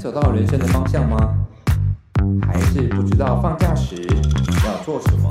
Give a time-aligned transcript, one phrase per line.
[0.00, 1.36] 找到人生的方向吗？
[2.48, 3.96] 还是不知道放假时
[4.64, 5.30] 要做什么？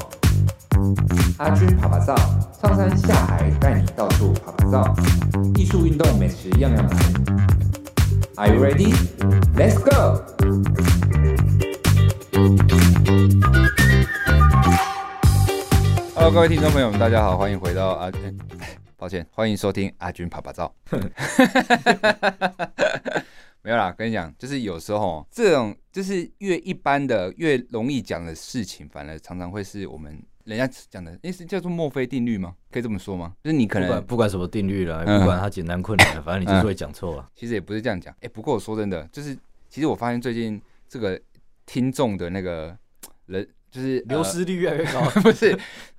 [1.39, 2.15] 阿军爬爬照，
[2.61, 4.95] 上山下海带你到处爬爬照，
[5.55, 6.95] 艺术、运动、美食样样来。
[8.35, 8.93] Are you ready?
[9.57, 10.21] Let's go!
[16.13, 18.37] Hello，各位听众朋友们，大家好，欢迎回到阿军。
[18.97, 20.71] 抱歉，欢迎收听阿军趴趴造。
[23.69, 32.55] 没有啦，跟你讲，就是有时候这种就是越一般的、越容易讲的事情，反而常常会是我们人家讲的，那是叫做墨菲定律吗？
[32.71, 33.35] 可以这么说吗？
[33.43, 37.29] 就是你可能不管，不管什么定律了，不管它简单困难，反正你就是会讲错啊。
[37.35, 39.37] 其实也不是这样讲，哎，不过我说真的，就是
[39.69, 41.21] 其实我发现最近这个
[41.67, 42.75] 听众的那个
[43.27, 45.55] 人，就是流失率越来越高， 不是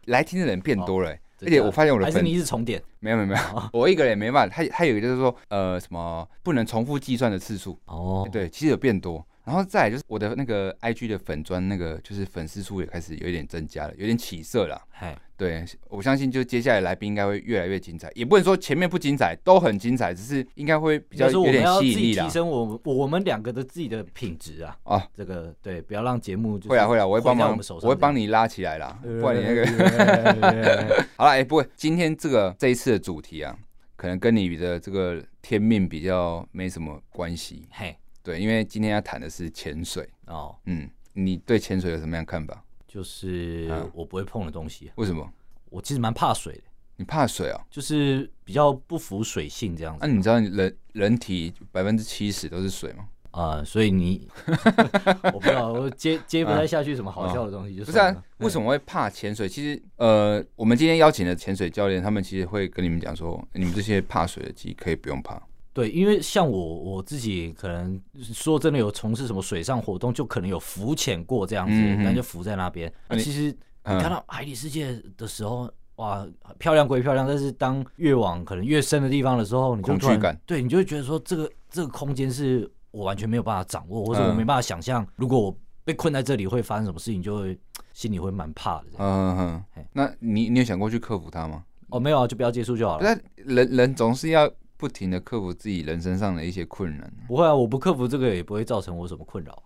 [0.07, 1.16] 来听的人变多了。
[1.43, 2.83] 而且我发现我的粉，还是你一直重点？
[2.99, 3.41] 没有没有没有，
[3.73, 4.55] 我一个人也没办法。
[4.55, 7.79] 他他有一个就是说，呃，什么不能重复计算的次数。
[7.87, 9.25] 哦，对，其实有变多。
[9.45, 14.80] 然后再来就是我的那个 IG 的粉砖，那个就是粉丝数也开始有一点增加了，有点起色了。
[14.91, 24.77] 嗨，对，我相信就接下来来宾应该会越来越精彩，也不能说前面不精彩，都很精彩，只是应该会比较有点吸引力提升我我们两个的自己的品质啊。
[24.85, 29.01] 啊，这个对，不要让节目会啊会啊，我会帮忙，我会帮你拉起来啦。
[29.02, 33.57] 不然你那个 好了，哎，不过今天这个这一次的主题啊，
[33.96, 37.66] 可能跟你的这个天命比较没什么关系。
[37.71, 37.96] 嘿。
[38.23, 40.54] 对，因为今天要谈的是潜水哦。
[40.66, 42.62] 嗯，你对潜水有什么样看法？
[42.87, 44.90] 就是我不会碰的东西。
[44.96, 45.29] 为什么？
[45.71, 46.62] 我其实蛮怕水的。
[46.96, 47.60] 你怕水啊？
[47.71, 50.01] 就是比较不服水性这样子。
[50.02, 53.09] 那你知道人人体百分之七十都是水吗？
[53.30, 54.29] 啊，所以你
[55.32, 57.77] 我不知道，我接接不太下去什么好笑的东西。
[57.77, 58.23] 就是不是啊？
[58.38, 59.49] 为什么会怕潜水？
[59.49, 65.41] 其实呃，我们今天邀请的潜水教练，他们其实会跟你们讲说，你们这些怕水的鸡可以不用怕。
[65.72, 72.93] 对，因为像我我自己可能说真的有从事什么水上活动，就可能有浮潜过这样子，嗯、但就浮在那边。
[73.09, 73.44] 那、嗯、其实
[73.84, 76.27] 你看到海底世界的时候，哇，
[76.59, 87.56] 漂亮归漂亮，但是当越往可能越深的地方的时候，你就恐惧感，对，你就会觉得说这个这个空间是我完全没有办法掌握，或者我没办法想象，如果我被困在这里会发生什么事情，就会
[87.93, 88.87] 心里会蛮怕的。
[88.99, 89.84] 嗯嗯嗯。
[89.93, 91.62] 那你你有想过去克服它吗？
[91.91, 93.05] 哦，没有啊，就不要接触就好了。
[93.05, 94.50] 那人人总是要。
[94.81, 99.63] 不停的克服自己人生上的一些困难，不会啊，我不克服这个也不会造成我什么困扰。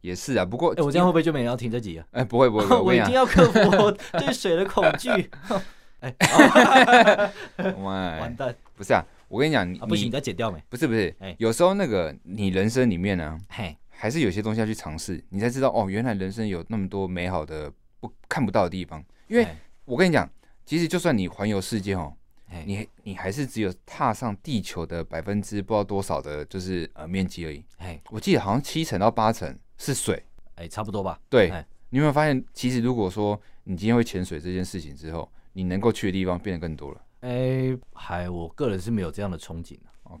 [0.00, 2.06] 也是啊，不过，哎，我这样会不会就没人要听这集啊？
[2.12, 3.90] 哎，不会不会， 我一定要克服我
[4.20, 5.10] 对水的恐惧。
[5.98, 6.14] 哎，
[7.76, 10.62] 完蛋，不是啊，我跟你讲，你不行，你再剪掉没？
[10.68, 19.04] 不是不是，哎有时候那个你人生里面呢，嘿，还是有些东西要去尝试，你才知道哦，原来人生有那么多美好的不看不到的地方。
[19.26, 19.44] 因为
[19.84, 20.30] 我跟你讲，
[20.64, 22.12] 其实就算你环游世界哦。
[22.66, 27.64] 你你还是只有踏上地球的百分之不知道多少的，就是呃面积而已。
[27.78, 30.22] 哎，我记得好像七成到八成是水，
[30.56, 31.20] 哎，差不多吧。
[31.28, 31.48] 对，
[31.90, 37.00] 你有没有发现，其实如果说你今天会潜水这件事情之后，你能够去的地方变得更多了。
[37.20, 40.20] 哎，还我个人是没有这样的憧憬哦，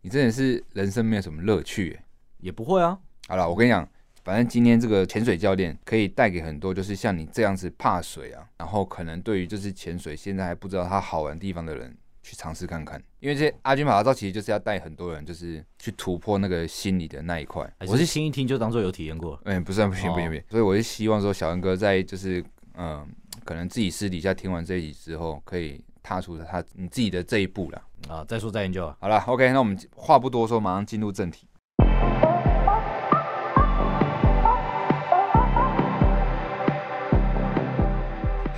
[0.00, 1.98] 你真的是人生没有什么乐趣？
[2.38, 2.98] 也不会啊。
[3.26, 3.88] 好了，我跟你讲。
[4.28, 13.02] 反正今天这个潜水教练可以带给很多，就是像你这样子怕水啊，然后可能对于就是潜水现在还不知道它好玩的地方的人去尝试看看。
[13.20, 17.66] 因为这阿军趴趴造其实就是要带很多人，就是去突破那个心理的那一块。
[17.86, 19.40] 我是心一听就当做有体验过。
[19.44, 20.44] 嗯，不算，不行，不行，不行。
[20.50, 22.44] 所以我是希望说，小恩哥在就是
[22.74, 23.08] 嗯，
[23.46, 27.82] 可能自己私底下听完这一集之后，可以踏出他你自己的这一步了。
[28.10, 28.94] 啊，再说再研究。
[29.00, 31.47] 好了，OK，那我们话不多说，马上进入正题。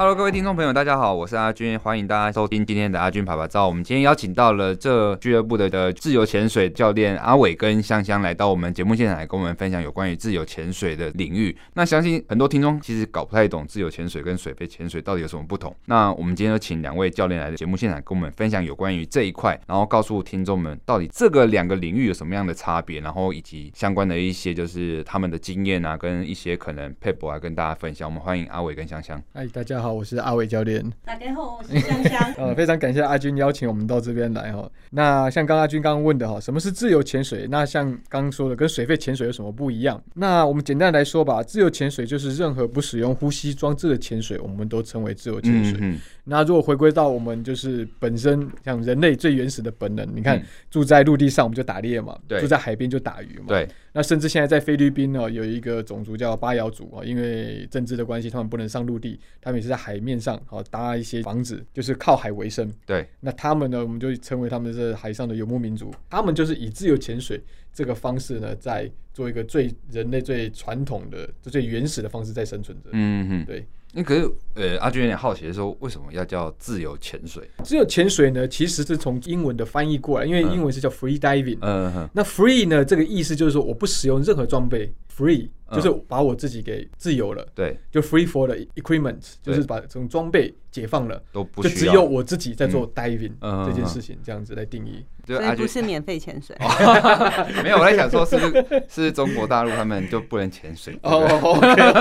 [0.00, 3.68] Hello，各位听众朋友，大家好，我是阿军，欢迎大家收听今天的阿军趴趴造。
[3.68, 11.54] 我们今天邀请到了这俱乐部的的自由潜水教练阿伟跟香香来到我们节目现场来跟我们分享有关于自由潜水的领域。
[11.74, 15.76] 那相信很多听众其实搞不太懂自由潜水跟水肺潜水到底有什么不同。
[15.84, 28.08] 那我们今天就请两位教练来的节目现场跟我们分享有关于这一块，然后告诉听众们到底这个两个领域有什么样的差别，然后以及相关的一些就是他们的经验啊，跟一些可能撇步来跟大家分享。
[28.08, 29.22] 我们欢迎阿伟跟香香。
[29.34, 29.89] 哎，大家好。
[29.92, 32.32] 我是阿伟教练，大家好，我是香香。
[32.38, 34.70] 呃，非常感谢阿军邀请我们到这边来哈。
[34.90, 37.46] 那像刚阿军刚刚问的哈，什么是自由潜水？
[37.50, 40.02] 那像刚刚说的，跟水肺潜水有什么不一样？
[40.14, 45.78] 那我们简单来说吧，自由潜水就是任何不使用呼吸装置的潜水，我们都称为自由潜水。
[45.80, 45.98] 嗯嗯
[46.30, 50.40] 那如果回归到我们就是本身像人类最原始的本能，你看
[50.70, 53.46] 住在陆地上我们就打猎嘛，住在海边就打鱼嘛。
[53.48, 53.68] 对。
[53.92, 62.72] 那甚至现在在菲律宾哦，有一个种族叫巴瑶族啊，因为政治的关系，他们不能上陆地，他们也是在海面上哦搭一些房子，就是靠海为生。
[62.86, 63.04] 对。
[63.18, 67.42] 那他们呢，我们就称为他们是海上的游牧民族，他们就是以自由潜水
[67.72, 72.90] 这个方式呢，在做一个最人类最传统的、最原始的方式在生存着。
[72.92, 73.66] 嗯嗯，对。
[73.92, 77.42] 那可是，呃，阿军有点好奇的说，为什么要叫自由潜水？
[77.64, 81.58] 自由潜水呢，其实是从英文的翻译过来，因为英文是叫 free diving。
[81.60, 82.08] 嗯嗯。
[82.12, 85.48] 那 free 呢，这个意思就是说，我不使用任何装备，free。
[85.72, 93.32] 就是把我自己给自由了，对，就 free for the equipment，就是把这种装备解放了，都不就只有我自己在做 diving
[93.66, 95.04] 这件事情，这样子来定义。
[95.26, 96.56] 所以不是免费潜水，
[97.62, 100.98] 没有，我在想说，是不是是中国大陆他们就不能潜水？
[101.02, 101.20] 哦，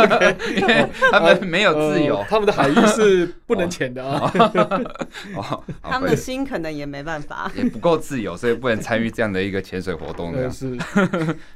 [0.57, 4.31] 因为他们没有自由，他们的海域是不能潜的啊。
[5.83, 10.33] 他们的心可能也没办法，也不够自由，所以不能参与这样的一个潜水活动。
[10.33, 10.75] 这样是。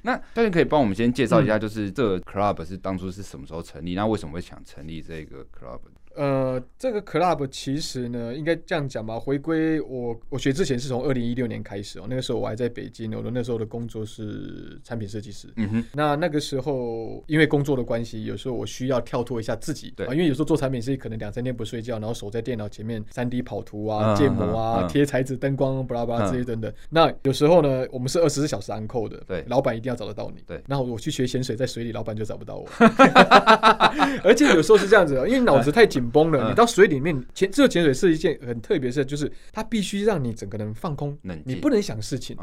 [0.04, 2.03] 那教练可以帮我们先介绍一下，就是这。
[2.04, 3.96] 这个 club 是当初是什么时候成立？
[3.96, 5.80] 那为什么会想成立这个 club？
[6.16, 9.20] 呃，这个 club 其实呢，应该这样讲吧。
[9.20, 15.48] 回归我我学之前是从二零一六年开始哦，那个时候我还在北京，我的那时候的工作是产品设计师。
[15.56, 15.84] 嗯哼。
[15.94, 26.72] 那那个时候因为工作的关系，有时候我需要跳脱一下自己，对啊，因为有时候做产品设计可能两三天不睡觉，然后守在电脑前面三 D 跑图啊、建模啊、贴材质、灯光、巴拉巴拉这些等等。
[26.90, 30.44] 那有时候呢，我们是二十四小时 on call 的，对，老板一定要找得到你。
[30.46, 30.62] 对。
[30.68, 32.68] 然后我去学潜水，在水里，老板就找不到我。
[34.24, 36.03] 而且有时候是这样子，因为脑子太紧。
[36.04, 42.36] 紧绷了，你到水里面潜，自由潜水是一件很特别的事，就是它必须让你整个人放空，你不能想事情。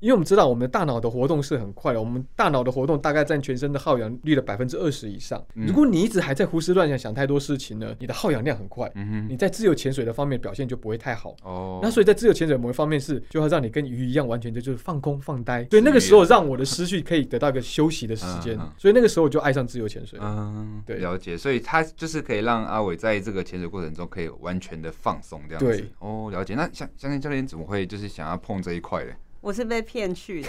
[0.00, 5.42] 因为我们知道我们的大脑的活动是很快的，我们大脑的活动大概占全身的耗氧率的百分之二十以上。
[5.54, 8.92] 如果你一直还在胡思乱想，想太多事情呢，你的耗氧量很快，
[9.28, 11.34] 你在自由潜水的方面表现就不会太好。
[11.42, 15.64] 哦，那所以在自由潜水某一方面是，就要让你跟鱼一样，完全的就是放空放呆。
[15.70, 20.18] 所以那个时候让我的思绪可以得到一个休息的时间，所以那个时候我就爱上自由潜水。
[20.22, 21.36] 嗯，对，了解。
[21.36, 25.66] 所以它就是可以让阿伟在这个潜水过程中可以完全的放松，这样子。
[25.66, 26.54] 对哦，了解。
[26.54, 29.14] 那相相信教练怎么会就是想要碰这一块嘞？
[29.40, 30.48] 我是被骗去的，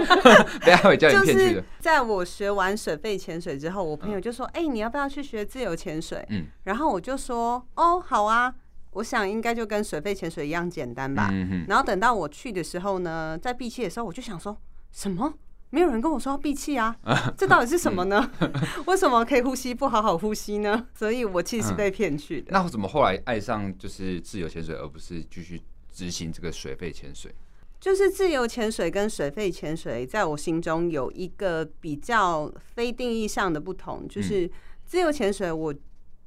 [0.64, 1.64] 被阿伟教练骗去的。
[1.78, 8.54] 在我学完水肺潜水之后，我朋友就说：“哎、嗯欸，你要不要去学自由潜水？”嗯，然后我就说：“哦，好啊，
[8.92, 11.28] 我想应该就跟水肺潜水一样简单吧。
[11.30, 14.56] 嗯哼”然后等到我去的时候呢，在闭气的时候，我就想说
[14.90, 15.34] ：“什么？
[15.70, 16.96] 没有人跟我说要闭气啊？
[17.38, 18.30] 这到底是什么呢？
[18.86, 22.48] 为什么可以呼吸不好好呼吸呢？”所以，我其实是被骗去的。
[22.50, 25.60] 那我怎么后来爱上就是自由潜水，而不是继续
[25.92, 27.32] 执行这个水肺潜水？
[27.78, 34.06] 就是自由潜水跟水肺潜水，在我心中有一个比较非定义上的不同。
[34.06, 34.50] 就是
[34.84, 35.74] 自由潜水，我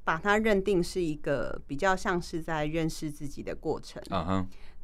[0.02, 4.02] 把它认定是一个比较像是在认识自己的过程。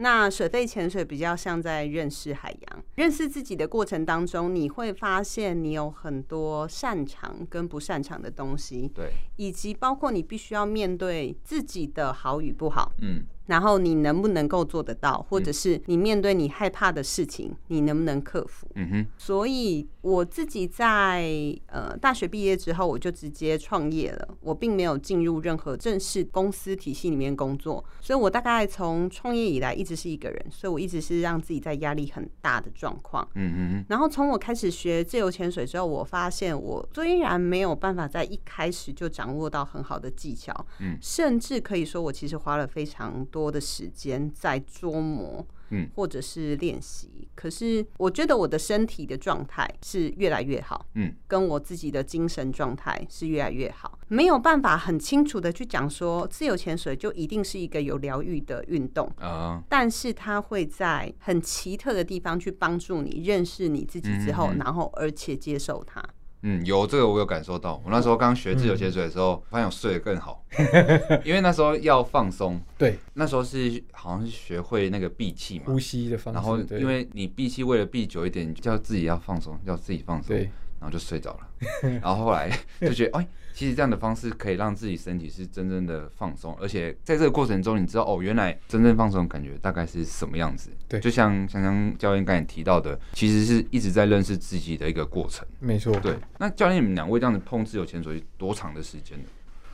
[0.03, 2.85] 那水肺潜水比较像在认识海洋。
[2.97, 8.91] 认识自己的过程当中，你会发现你有很多擅长跟不擅长的东西。
[8.95, 12.93] 对，以及包括你必须要面对自己的好与不好。
[13.03, 13.25] 嗯。
[13.51, 18.69] 然后你能不能够做得到，或者是你面对你害怕的事情，你能不能克服？
[18.77, 19.07] 嗯哼。
[19.19, 21.25] 所以我自己在
[21.67, 24.29] 呃大学毕业之后，我就直接创业了。
[24.41, 33.29] 我并没有进入任何正式公司体系里面工作，所以我大概从创业以来一直是一个人，所以我一直是让自己在压力很大的状况。
[33.35, 33.85] 嗯哼。
[33.89, 43.40] 然后从我开始学自由潜水之后，我发现我虽然没有办法在一开始就掌握到很好的技巧，嗯，甚至可以说我其实花了非常多。
[43.41, 47.29] 多的时间在琢磨，嗯，或者是练习。
[47.35, 53.99] 可是我觉得我的身体的状态是越来越好，嗯，跟我自己的精神状态是越来越好。
[54.09, 66.05] 没有办法很清楚的去讲说，自由潜水就一定是一个有疗愈的运动啊，但是它会在很奇特的地方去帮助你认识你自己之后，然后而且接受它。
[66.43, 67.81] 嗯，有这个我有感受到。
[67.85, 70.45] 我那时候刚学自由潜水的时候，发现我睡得更好，
[71.25, 72.61] 因为那时候要放松。
[72.79, 76.37] 对，那时候是好像是学会那个闭气嘛，呼吸的方式。
[76.37, 80.37] 然后因为你闭气，为了闭久一点，你就要自己要放松，要自己放松。
[80.37, 80.51] 对。
[80.81, 81.41] 然后就睡着了，
[82.01, 90.71] 然后后来就觉得，哎，其实这样的方式可以让自己身体是真正的放松，而且在这个过程中，你知道，哦，原来真正放松的感觉大概是什么样子。
[90.89, 95.47] 对，就像香香教练刚才提到的，其实是一直在认识自己的一个过程。
[95.59, 95.95] 没错。
[96.01, 99.25] 对，那教练你们两位这样子碰自由潜水多长的时间呢？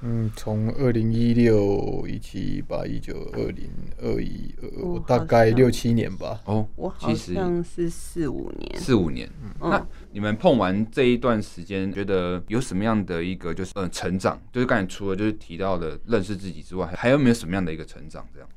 [0.03, 6.39] 嗯，从二零一六、一七、一八、一九、二零、二一、二二，大概六七年吧。
[6.45, 8.79] 哦，我好像是四五年。
[8.79, 9.27] 四五年，
[9.61, 14.41] 嗯，嗯、那你们碰完这一段时间，觉得有什么样的一个就是呃成长？
[14.53, 18.27] 就是刚才除了就是提到的认识自己之外，还有没有什么样的一个成长？
[18.33, 18.49] 这样？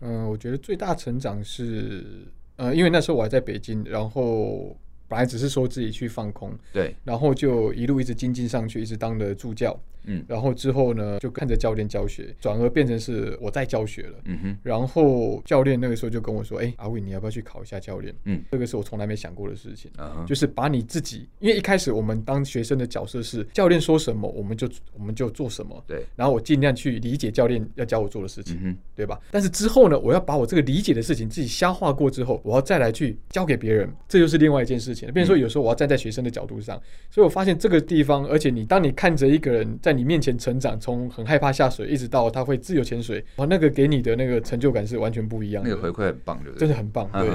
[0.00, 2.26] 嗯，我觉得最大成长是
[2.56, 4.76] 呃，因为那时候我还在北京，然后。
[5.10, 9.74] 本来只是说自己去放空，对，然后就一路一直精进上去，一直当了助教，
[10.08, 18.14] 嗯，然后之后呢，就看着教练教学，转而变成是我在教学了，嗯哼，然后教练那个时候就跟我说，哎，阿伟，你要不要去考一下教练？
[18.24, 29.20] 嗯，这个是我从来没想过的事情，啊，就是把你自己，因为一开始我们当学生的角色是教练说什么，我们就我们就做什么，对，然后我尽量去理解教练要教我做的事情，嗯，对吧？
[29.30, 35.12] 但是之后呢，我要把我这个理解的事情自己消化过之后，我要再来去教给别人，这就是另外一件事情。
[35.12, 45.68] 比如说，有时候我要站在学生的角度上，所以我发现这个地方，而且你当你看着一个人在你面前成长，从很害怕下水，一直到他会自由潜水，哇，那个给你的那个成就感是完全不一样的。
[45.68, 46.60] 那个回馈很棒，对不对？
[46.60, 47.10] 真的很棒。
[47.12, 47.28] 对。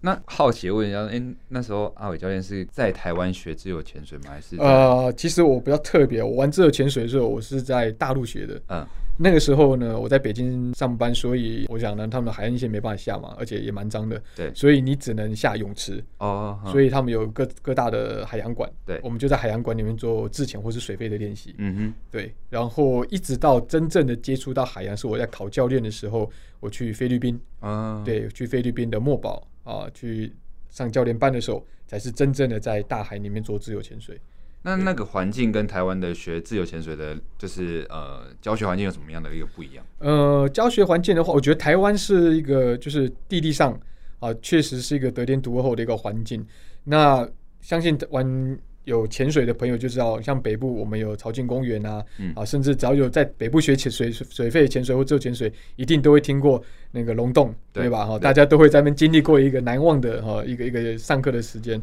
[0.00, 4.24] 那好奇问一下，哎，那时候阿伟教练是在台湾学自由潜水吗？
[4.30, 4.56] 还是？
[4.56, 8.60] 呃，其实我比较特别，我玩自由潜水的时候，我是在大陆学的。
[8.68, 8.84] 嗯。
[9.20, 14.22] 那个时候呢，我在北京上班，所以我想呢，他们的海岸线没办法下嘛，而且也蛮脏的。
[14.36, 16.02] 对，所以你只能下泳池。
[16.18, 16.58] 哦。
[16.70, 18.70] 所以他们有各各大的海洋馆。
[18.86, 19.00] 对。
[19.02, 21.52] 我们就在海洋馆里面做自潜或是水肺的练习。
[21.58, 21.94] 嗯哼。
[22.12, 22.32] 对。
[22.48, 27.38] 然后一直到真正的接触到海洋，是我在考教练的时候，我去菲律宾。
[27.58, 28.00] 啊。
[28.04, 30.32] 对，去菲律宾的墨宝啊，去
[30.70, 34.20] 上教练班的时候，才是真正的在大海里面做自由潜水。
[34.62, 39.84] 那那个环境跟台湾的学自由潜水的，就是呃教学环境有什么样的一个不一样？
[40.00, 43.78] 呃，教学环境的话，我觉得台湾是一个就是地理上
[44.18, 46.44] 啊，确实是一个得天独厚的一个环境。
[46.84, 47.26] 那
[47.60, 58.04] 相信玩有潜水的朋友就知道，像北部我们有潮境公园啊，嗯、啊，甚至只要有在北部学潜水水肺潜水或自由潜水，一定都会听过那个龙洞，对，对吧？
[58.04, 61.80] 哈，大家都会在那边经历过一个难忘的哈一个一个上课的时间。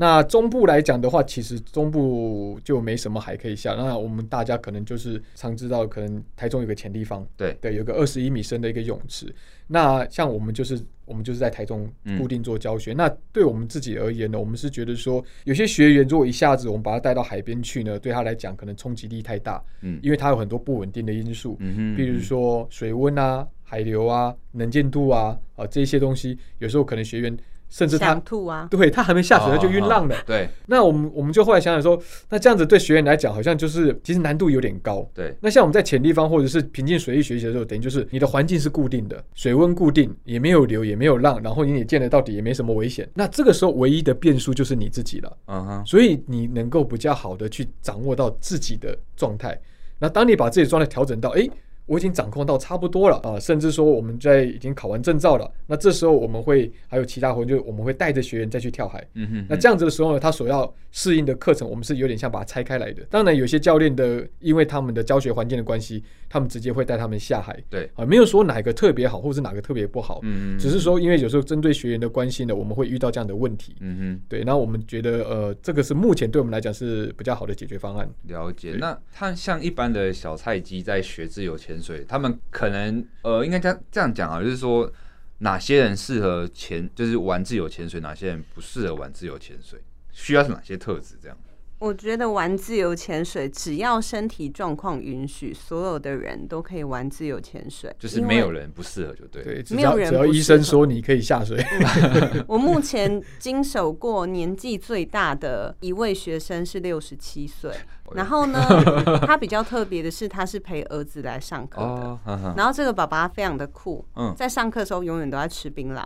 [0.00, 3.74] 那中部来讲的话，其实中部就没什么海可以下。
[3.74, 9.26] 那我们大家可能就是常知道，可能台中有个潜地方，对对，有个二十一米深的一个泳池。
[9.66, 12.92] 那像我们就是我们就是在台中固定做教学。
[12.92, 27.36] 嗯、那对我们自己而言呢，我们是觉得说，有些学员如果一下子我们把他带到海边去呢，对他来讲可能冲击力太大，嗯，因为他有很多不稳定的因素，嗯哼，比如说水温啊、海流啊、能见度啊啊这些东西，有时候可能学员。
[27.68, 30.16] 甚至他吐啊，对他还没下水他就晕浪了。
[30.26, 35.08] 对，那我们我们就后来想想说，那这样子对学员来讲，好像就是其实难度有点高。
[35.14, 43.08] 对，那像我们在浅地方或者是平静水域学习的时候，等于就是你的环境是固定的，水温固定，也没有流，也没有浪，然后你也见得到底，也没什么危险。
[43.14, 45.36] 那这个时候唯一的变数就是你自己了。
[45.46, 49.60] 嗯哼，所以你能够比较好的去掌握到自己的状态。
[49.98, 51.48] 那当你把自己的状态调整到，哎。
[51.88, 55.50] 我已经掌控到差不多了啊，甚至说我们在已经考完证照了。
[55.66, 59.04] 那这时候我们会还有其他活动，就我们会带着学员再去跳海。
[59.14, 63.02] 嗯哼，那这样子的时候呢，他所要适应的课程，我们是有点像把它拆开来的。
[63.10, 67.60] 当然，有些教练的因为他们的教学环境的关系，他们直接会带他们下海。
[67.68, 70.20] 对啊，没有说哪个特别好，或是哪个特别不好。
[70.22, 73.76] 嗯，只是说因为有时候针对学员的关系呢，我们会遇到这样的问题。
[73.80, 78.08] 嗯哼，对，那我们觉得呃，这个是目前对我们来讲是比较好的解决方案。
[78.24, 78.76] 了解。
[78.78, 82.28] 那他像一般的小菜鸡在学自由潜水，他们。
[82.50, 84.92] 可能呃，应该这样这样讲啊，就是说
[85.38, 89.78] 哪些人适合潜，就是玩自由潜水，哪些人不适合玩自由潜水，
[90.12, 91.38] 需要是哪些特质这样。
[91.78, 97.94] 我觉得玩自由潜水，只要身体状况允许，所有的人都可以玩自由潜水。
[97.98, 99.42] 就是没有人不适合，就对。
[99.42, 100.08] 对，没有人。
[100.08, 101.64] 只要医生说你可以下水。
[102.48, 107.70] 我目前经手过年纪最大的一位学生是六十七岁。
[108.14, 108.60] 然后呢，
[109.26, 111.86] 他比较特别的是，他是陪儿子来上课的。
[111.86, 112.18] 哦、
[112.56, 116.04] 然后这个爸爸非常的酷，嗯、在上课的时候永远都在吃槟榔，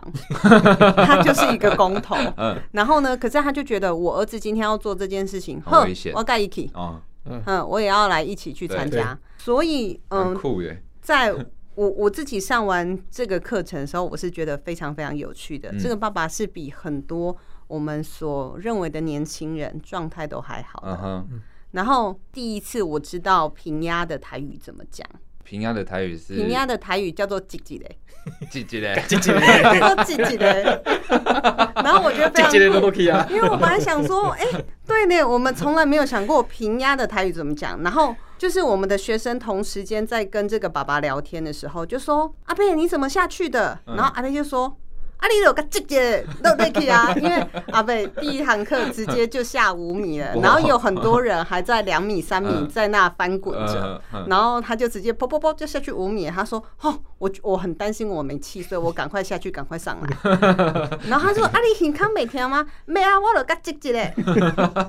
[1.05, 2.15] 他就是一个工头。
[2.37, 9.17] 嗯、 然后呢，可是他就觉得我儿子今天要做这件事情，很危险，我要盖一起，哦、嗯，我也要来一起去参加。
[9.37, 11.33] 所以，嗯，酷耶，在
[11.75, 15.71] 我我自己上完这个课程的时候，我是觉得非常非常有趣的。
[15.71, 17.35] 嗯、这个爸爸是比很多
[17.67, 20.99] 我们所认为的年轻人状态都还好的。
[21.03, 21.41] 嗯
[21.73, 25.05] 然后第一次我知道平压的台语怎么讲。
[25.43, 27.97] 平压的台语是平压的台语叫做“叽叽嘞”，
[28.49, 30.81] 叽叽嘞，叽叽嘞，叫叽叽嘞。
[31.75, 33.01] 然后我觉得非常酷，
[33.33, 34.45] 因为我本来想说，哎，
[34.87, 37.81] 对呢，我们从来没有想过平压的台语怎么讲。
[37.83, 44.77] 然后就是我们的学生同时间在跟这个爸爸聊天的时候，就说：“阿贝，你怎么下去的？”然后阿贝就说。
[45.23, 56.29] 阿里有个姐姐都可以啊， 因为阿贝第一堂课直接就下五米了，然后有很多人还在两米、三米在那翻滚着，然后他就直接噗噗噗就下去五米。
[56.29, 60.17] 他说：“哦，我我很担心我没气，所以我赶快下去，赶快上来。
[61.07, 62.65] 然后他说：“啊，你很康每天吗？
[62.85, 64.13] 没啊，我都嘎积极嘞。”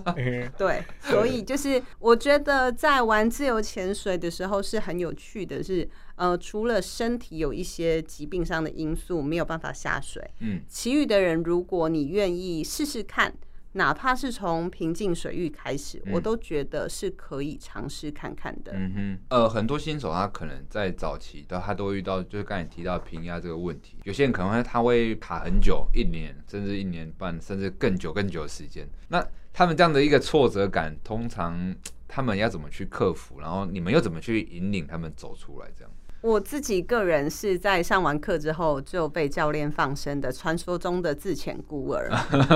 [0.58, 13.34] 对，所以就是我觉得在玩自由潜水的时候是很有趣的是，是呃，除了身体有一些疾病上的因素没有办法下水，嗯，其余的人如果你愿意试试看。
[13.76, 18.70] 哪怕是从平静水域开始，嗯、我都觉得是可以尝试看看的。
[18.72, 23.96] 嗯哼，呃，很多新手他可能在早期的他都会遇到，就是刚才提到平压这个问题。
[24.04, 28.88] 有些人可能会他会卡很久，一年甚至一年半，甚至更久更久的时间。
[29.08, 31.74] 那他们这样的一个挫折感，通常
[32.06, 33.40] 他们要怎么去克服？
[33.40, 35.66] 然后你们又怎么去引领他们走出来？
[35.76, 35.90] 这样？
[36.24, 42.08] 我自己个人是在上完课之后就被教练放生的传说中的自潜孤儿，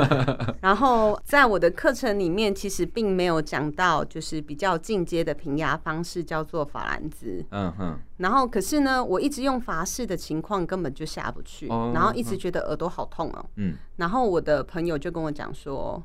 [0.62, 16.02] 然后在我的课程里面其实并没有讲到就是比较进阶的平压方式叫做法兰兹，嗯哼，然后可是呢，我一直用法式的情况根本就下不去，然后一直觉得耳朵好痛哦，嗯，然后我的朋友就跟我讲说，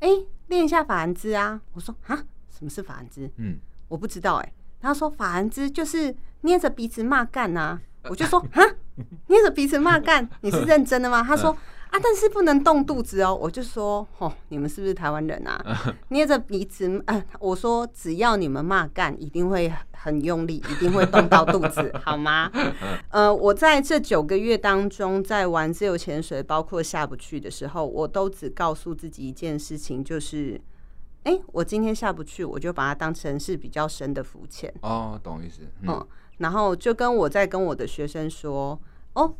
[0.00, 0.10] 哎，
[0.48, 3.30] 练一下法兰兹啊，我说啊，什么是法兰兹？
[3.38, 3.56] 嗯，
[3.88, 4.52] 我不知道哎。
[4.84, 8.62] 他说：“法兰兹就是捏着鼻子骂干呐。”我就说：“啊，
[9.28, 11.50] 捏着鼻子骂干，你是认真的吗？”他说
[11.90, 15.58] ：“啊，但是不能动肚子哦。”我就说：“哦，你们是不是台湾人啊？
[16.08, 22.50] 捏着鼻子，呃，我说只要你们骂干，一定会很用力，一定会动到肚子，好吗？”
[23.08, 30.60] 呃，我在这九个月当中，在玩自由潜水，包括下不去的时候，我都只告诉自己一件事情，就是。
[31.24, 34.72] 哎、欸，我今天下不去，我就把它当成是比较深的浮潜。
[34.82, 35.62] 哦，懂意思。
[35.82, 36.06] 嗯，嗯，
[36.38, 38.78] 然后就跟我在跟我的学生说，
[39.14, 39.34] 哦，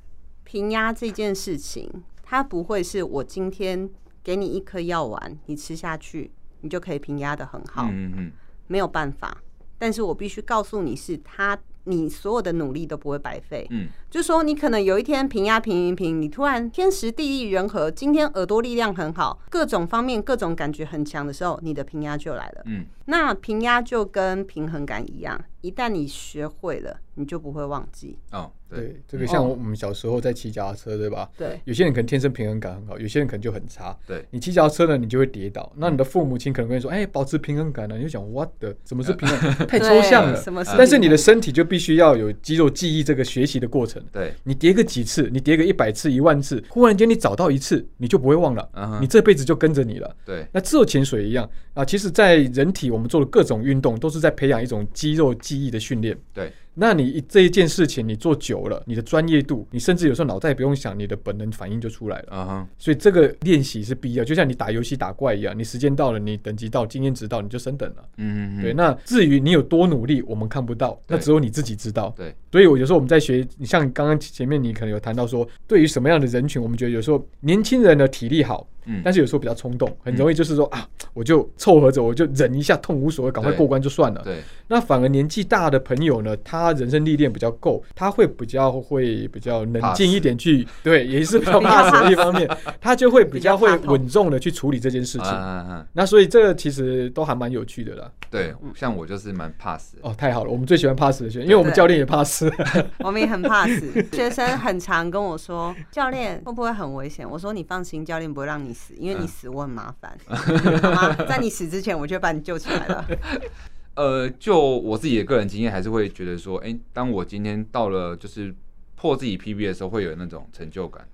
[0.45, 1.89] 平压这件事情，
[2.23, 3.89] 它不会是我今天
[4.23, 7.87] 给你一颗药丸，你吃下去，你就可以平压的很好。
[7.91, 8.33] 嗯嗯，
[8.67, 9.43] 没有办法。
[9.79, 11.59] 但是我必须告诉你是它。
[11.85, 28.53] 你所有的努力都不会白费，嗯，就是说你可能有一天平压平平平，你突然天时地利人和，今天耳朵力量很好，各种方面各种感觉很强的时候，你的平压就来了，嗯，那平压就跟平衡感一样，一旦你学会了，你就不会忘记哦。
[28.69, 31.31] 对，这个像我们小时候在骑脚踏车，对吧？
[31.39, 33.97] 对，有些人可能天生平衡感很好，有些人可能就很差。
[34.07, 35.73] 对，你骑脚踏车呢，你就会跌倒。
[35.77, 38.51] 那你的父母亲可能跟你说：“哎，保持平衡感呢。”你就想：“What？
[38.85, 39.55] 什么是平衡？
[39.67, 44.03] 太抽象了。”什么但是你的身体就必须要有肌肉记忆这个学习的过程。
[44.13, 48.69] 对，你跌个几次，你跌个一百次、一万次，忽然间你找到一次，你就不会忘了。
[49.01, 50.17] 你这辈子就跟着你了。
[50.27, 51.85] 对，那自由潜水一样啊。
[51.85, 56.19] 其实，在人体我们做的各种运动，都是在培养一种肌肉记记忆的训练。
[56.33, 56.53] 对。
[56.75, 62.69] 那你这一件事情你做久了，你的专业度，你甚至有时候脑袋也不用想，你的本能反应就出来了。
[62.79, 68.05] 所以这个练习是必要，就像你打游戏打怪一样，你时间到了，你等级到，经验值到，你就升等了。
[68.17, 68.75] 嗯嗯，对。
[68.75, 72.13] 那至于你有多努力，我们看不到，那只有你自己知道。
[72.17, 72.35] 对。
[72.51, 78.67] 所以，我有时候我们在学，你像刚刚前面你可能有谈到说，对于什么样的人群，我们觉得有时候年轻人的体力好。
[78.87, 84.21] 嗯，但是有时候比较冲动，很容易就是说、嗯、啊，我就凑合着，我就忍一下，痛无所谓，赶快过关就算了。
[84.23, 92.49] 对，对，那反而年纪大的朋友呢，他人生历练比较够，他会比较会比较冷静一点去，对，也是比较怕死的一方面，
[92.81, 95.85] 他就会比较会稳重的去处理这件事情。
[95.95, 98.11] 那所以这个其实都还蛮有趣的啦。
[98.31, 99.97] 对，像我就是蛮怕死。
[100.03, 102.53] 哦，太好了，我们最喜欢怕死的学生，因为我们教练也怕死。
[103.01, 107.29] 我们也很怕死，学生很常跟我说，教练会不会很危险？
[107.29, 108.75] 我说你放心，教练不会让你。
[108.75, 111.15] 死，因为你死我很麻烦，好吗？
[111.29, 113.07] 在你死之前，我就把你救起来了。
[113.95, 118.55] 呃，就我自己的个人经验，还是会觉得说，哎、欸，当我今天到了就是
[118.97, 121.07] 破自己 PB 的时候，会有那种成就感。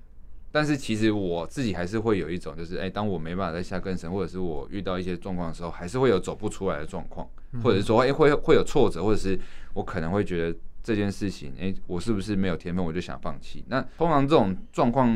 [0.52, 7.28] 但是其实我自己还是会有一种，就是哎、欸，当我没办法再下更深，或者是我遇到一些状况的时候，还是会有走不出来的状况，
[7.62, 9.38] 或者是说，哎、欸，会会有挫折，或者是
[9.74, 10.58] 我可能会觉得。
[10.82, 13.62] 这件事情，哎，我是不是没有天分，我就想放弃？
[13.68, 15.06] 那通常这种状况，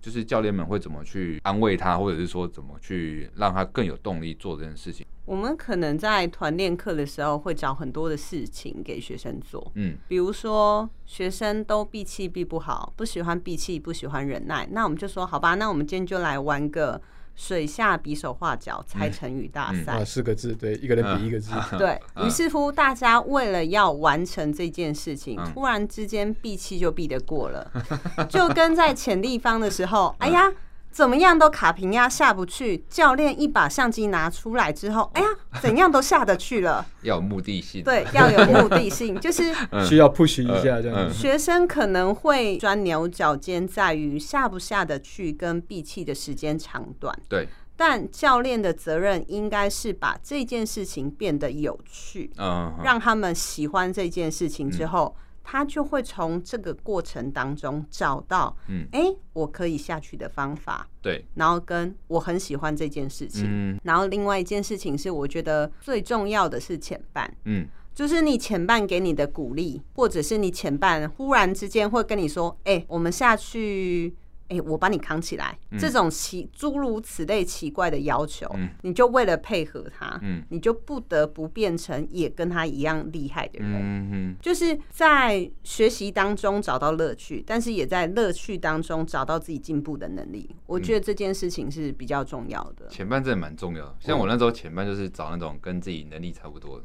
[0.00, 5.04] 就是教练们会怎么去安慰他，或者是说怎么去让他更有动力做这件事情？
[5.30, 17.00] 我们可能在团练课的时候会找很多的事情给学生做，嗯，比如说学生都闭气闭不好，不喜欢闭气，不喜欢忍耐，那我们就说好吧，那我们今天就来玩个。
[17.36, 21.52] 水下比手画脚猜成语大赛，啊，四个字，对，一个人比一个字。
[21.78, 27.70] 对，于是乎，大家为了要完成这件事情，突然之间闭气就闭得过了，
[28.28, 30.52] 就跟在潜立方的时候，哎呀。
[30.90, 35.28] 怎么样都卡平压下不去，教练一把相机拿出来之后，哎呀，
[35.60, 36.84] 怎样都下得去了。
[37.02, 39.54] 要有目的性，对，要有目的性， 就是
[39.88, 41.10] 需要 push 一下这样。
[41.12, 47.16] 学生可能会钻牛角尖，在于下不下得去跟闭气的时间长短。
[47.28, 55.14] 对，但教练的责任应该是把这件事情变得有趣，嗯，让他们喜欢这件事情之后。
[55.50, 74.14] 他就会从这个过程当中找到，嗯，哎、欸，我可以下去的方法，对，然后跟我很喜欢这件事情，嗯，然后另外一件事情是我觉得最重要的是前半，嗯，就是你前半给你的鼓励，或者是你前半忽然之间会跟你说，哎、欸，我们下去。
[74.50, 84.36] 哎、欸，我把你扛起来，嗯、这种奇诸如此类奇怪的要求，嗯、你就为了配合他，嗯、你就不得不变成也跟他一样厉害的人。
[84.42, 90.50] 就是在学习当中找到乐趣，但是也在乐趣当中找到自己进步的能力。
[90.66, 92.88] 我觉得这件事情是比较重要的。
[92.88, 96.84] 前半真的蛮重要的，像我那时候前半就是找那种跟自己能力差不多的。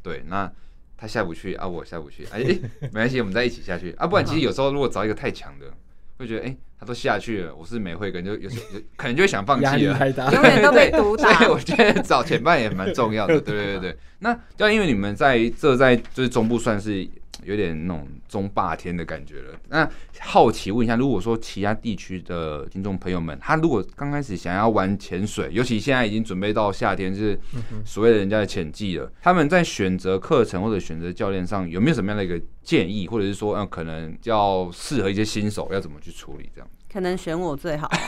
[0.00, 0.50] 对，那
[0.96, 4.06] 他下不去啊，我下不去，哎、欸，没关系，我们再一起下去啊。
[4.06, 5.70] 不然其实有时候如果找一个太强的。
[6.18, 9.98] 会觉得哎、欸，他都下去了，我是没会跟，就有时有可能就会想放弃了，
[10.32, 11.32] 永远都被毒打。
[11.38, 13.96] 所以我觉得找前半也蛮重要的，对对对对。
[14.18, 17.08] 那要因为你们在这在就是中部算是。
[17.42, 19.54] 有点那种中霸天的感觉了。
[19.68, 19.88] 那
[20.20, 27.38] 好奇问一下，如果说其他地区的听众朋友们，他如果刚开始想要玩潜水，尤其现在已经准备到夏天，是
[27.84, 36.68] 所谓的人家的潜季了，他们在选择课程或者选择教练上有没有什么样的一个建议，或者是说，嗯，可能要适合一些新手要怎么去处理这样？
[36.92, 37.90] 可能选我最好，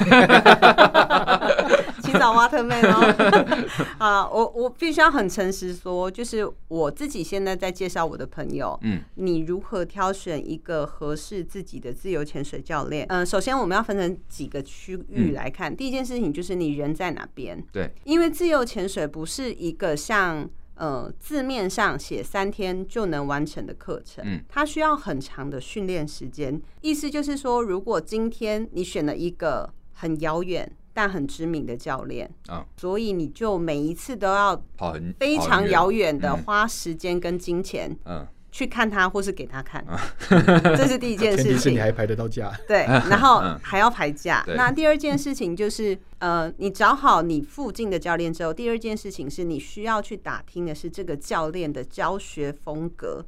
[2.07, 3.51] 请找挖特妹哦。
[3.99, 13.05] 啊，我我必须要很诚实说，就是我自己现在在介绍我的朋友，嗯，你如何挑选一个合适自己的自由潜水教练？
[13.09, 15.77] 嗯，首先我们要分成几个区域来看。
[15.77, 17.63] 第一件事情就是你人在哪边？
[17.73, 20.49] 对，因为自由潜水不是一个像。
[20.79, 26.61] 呃，字面上写三天就能完成的课程，嗯，它需要很长的训练时间。
[26.83, 38.27] 意思就是说，如果今天你选了一个很遥远但很知名的教练，啊，所以你就每一次都要跑很非常遥远的花时间跟金钱，嗯。
[38.53, 39.85] 去看他，或是给他看，
[40.31, 41.45] 这是第一件事情。
[41.45, 42.51] 前提是你还排得到假。
[42.67, 44.43] 对，然后还要排假。
[44.57, 53.23] 那第二件事情就是，呃，你找好你附近的教练之后，第二件事情是你需要去打听的是这个教练的教学风格，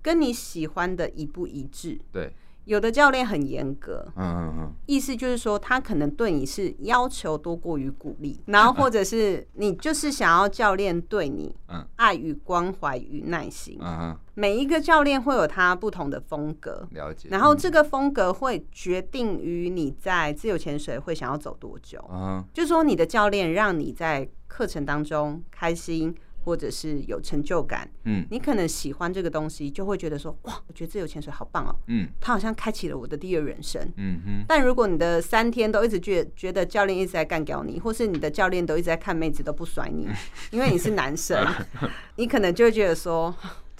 [0.00, 1.98] 跟你喜欢的一不一致。
[2.10, 2.32] 对。
[2.64, 26.14] 有的教练很严格，嗯嗯嗯，意思就是说他可能对你是要求多过于鼓励，然后或者是你就是想要教练对你，嗯，爱与关怀与耐心，嗯，每一个教练会有他不同的风格，了解，然后这个风格会决定于你在自由潜水会想要走多久，嗯，就是说你的教练让你在课程当中开心。
[26.44, 34.44] 或者是有成就感，嗯，你可能喜欢这个东西，就会觉得说，哇，我觉得自由潜水好棒哦，嗯，他好像开启了我的第二人生，嗯哼。
[34.48, 40.08] 但如果你的三天都一直觉觉得教练一直在干掉你，或是你的教练都一直在看妹子都不甩你，
[40.50, 41.46] 因为你是男生，
[42.16, 43.34] 你可能就会觉得说。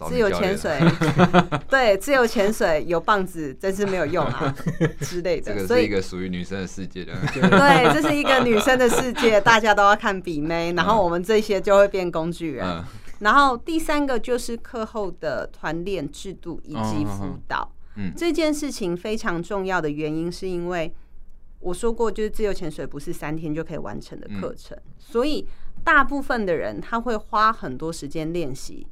[0.09, 0.79] 自由潜水，
[1.69, 4.55] 对，自由潜水有棒子真是没有用啊
[5.01, 5.55] 之类的。
[5.55, 7.13] 这个是一个属于女生的世界的。
[7.33, 12.67] 对，这是一个女生的世界，大家都要看比妹，然后我们这些就会变工具人。
[12.67, 12.85] 嗯、
[13.21, 17.73] 然后第三个就是课后的团练制度以及辅导。
[17.97, 20.95] 嗯，这件事情非常重要的原因是因为
[21.61, 25.47] 我说过，就是自由潜水不是三天就可以完成的课程，嗯、所以
[25.85, 28.87] 大部分的人他会花很多时间练习。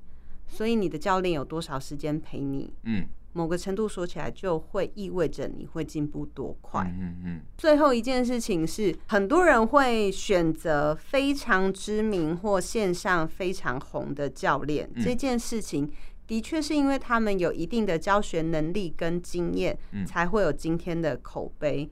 [0.50, 2.72] 所以你的教练有多少时间陪你？
[2.82, 6.92] 嗯，某个程度说起来，就会意味着你会进步多快。
[7.00, 7.40] 嗯嗯。
[7.56, 14.90] 最后一件事情是，很多人会选择非常知名或线上非常红的教练。
[15.00, 15.90] 这件事情
[16.26, 21.88] 的确是因为他们有一定的教学能力跟经验，才会有今天的口碑。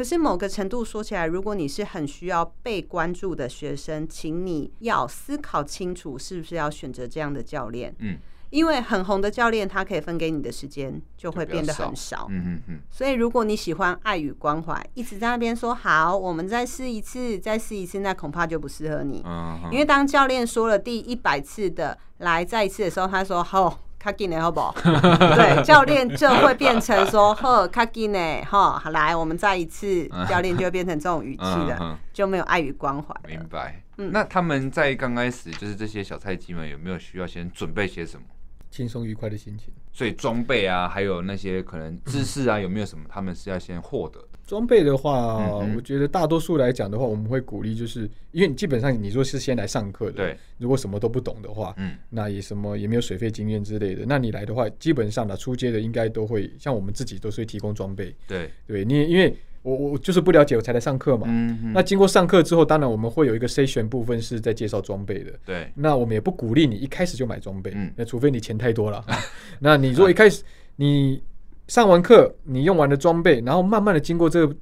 [0.00, 7.94] 可是某个程度说起来，如果你是很需要被关注的学生，请你要思考清楚，是不是要选择这样的教练？
[7.98, 8.16] 嗯，
[8.48, 12.26] 因为很红的教练，他可以分给你的时间就会变得很少。
[12.30, 12.80] 嗯嗯嗯。
[12.90, 19.22] 所以如果你喜欢爱与关怀，一直在那边说好，我们再试一次，再试一次，那恐怕就不适合你。
[19.26, 19.68] 嗯。
[19.70, 23.78] 因为当教练说了第一百次的来再一次的时候，他说好。
[24.00, 24.74] 卡紧呢，好不好？
[24.82, 33.14] 对，教练就会变成说：“呵，卡紧呢，哈，来，我们再一次。”教练就会变成这种语气的，就没有爱与关怀。
[33.28, 33.82] 明白。
[33.98, 38.22] 嗯，那他们在刚开始，就是这些小菜鸡们有没有需要先准备些什么？
[38.70, 39.72] 轻松愉快的心情。
[39.92, 44.18] 所以装备啊，还有那些可能知识啊，有没有什么他们是要先获得？
[44.50, 59.32] 装备的话，嗯嗯我觉得大多数来讲的话，我们会鼓励，就是因为基本上你说是先来上课的，对，如果什么都不懂的话，嗯，那也什么也没有水费经验之类的，那你来的话，基本上的出街的应该都会像我们自己都是会提供装备，对，对你因为
[59.62, 61.56] 我我就是不了解我才来上课嘛，嗯。
[61.62, 69.04] 嗯，那经过上课之后，当然我们会有一个筛选部分是在介绍装备的，对，那我们也不鼓励你一开始就买装备，嗯，那除非你钱太多了，
[69.60, 70.42] 那你如果一开始。
[70.76, 71.22] 你
[71.70, 74.56] 上完课，你用完的装备，然后慢慢的经过这个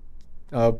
[0.51, 0.71] 呃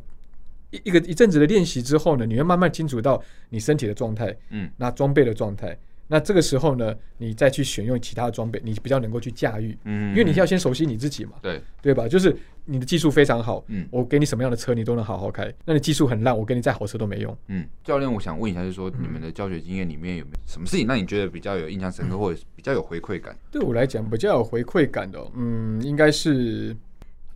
[0.71, 5.75] 一一个一阵子的练习之后呢，你会慢慢清楚到你身体的状态，嗯，那装备的状态。
[6.07, 12.07] 那这个时候呢，你再去选用其他的装备，你比较能够去驾驭，嗯，因为你要先熟悉你自己嘛，对，对吧？
[12.07, 12.37] 就是
[12.71, 17.67] 你的技术非常好，嗯，我给你什么样的车你都能好好开，那你技术很烂，我给你再好车都没用，嗯。
[17.83, 23.35] 教练，我想问一下，就是说你们的教学经验里面有没有什么事情让你觉得比较有印象深刻，或者比较有回馈感？
[23.51, 26.77] 对我来讲，比较有回馈感的，嗯，应该是。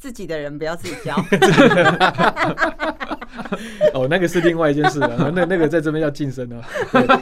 [0.02, 1.14] 自己的人不要自己教。
[3.94, 5.30] 哦，那个是另外一件事了。
[5.32, 6.60] 那那个在这边要晋升呢。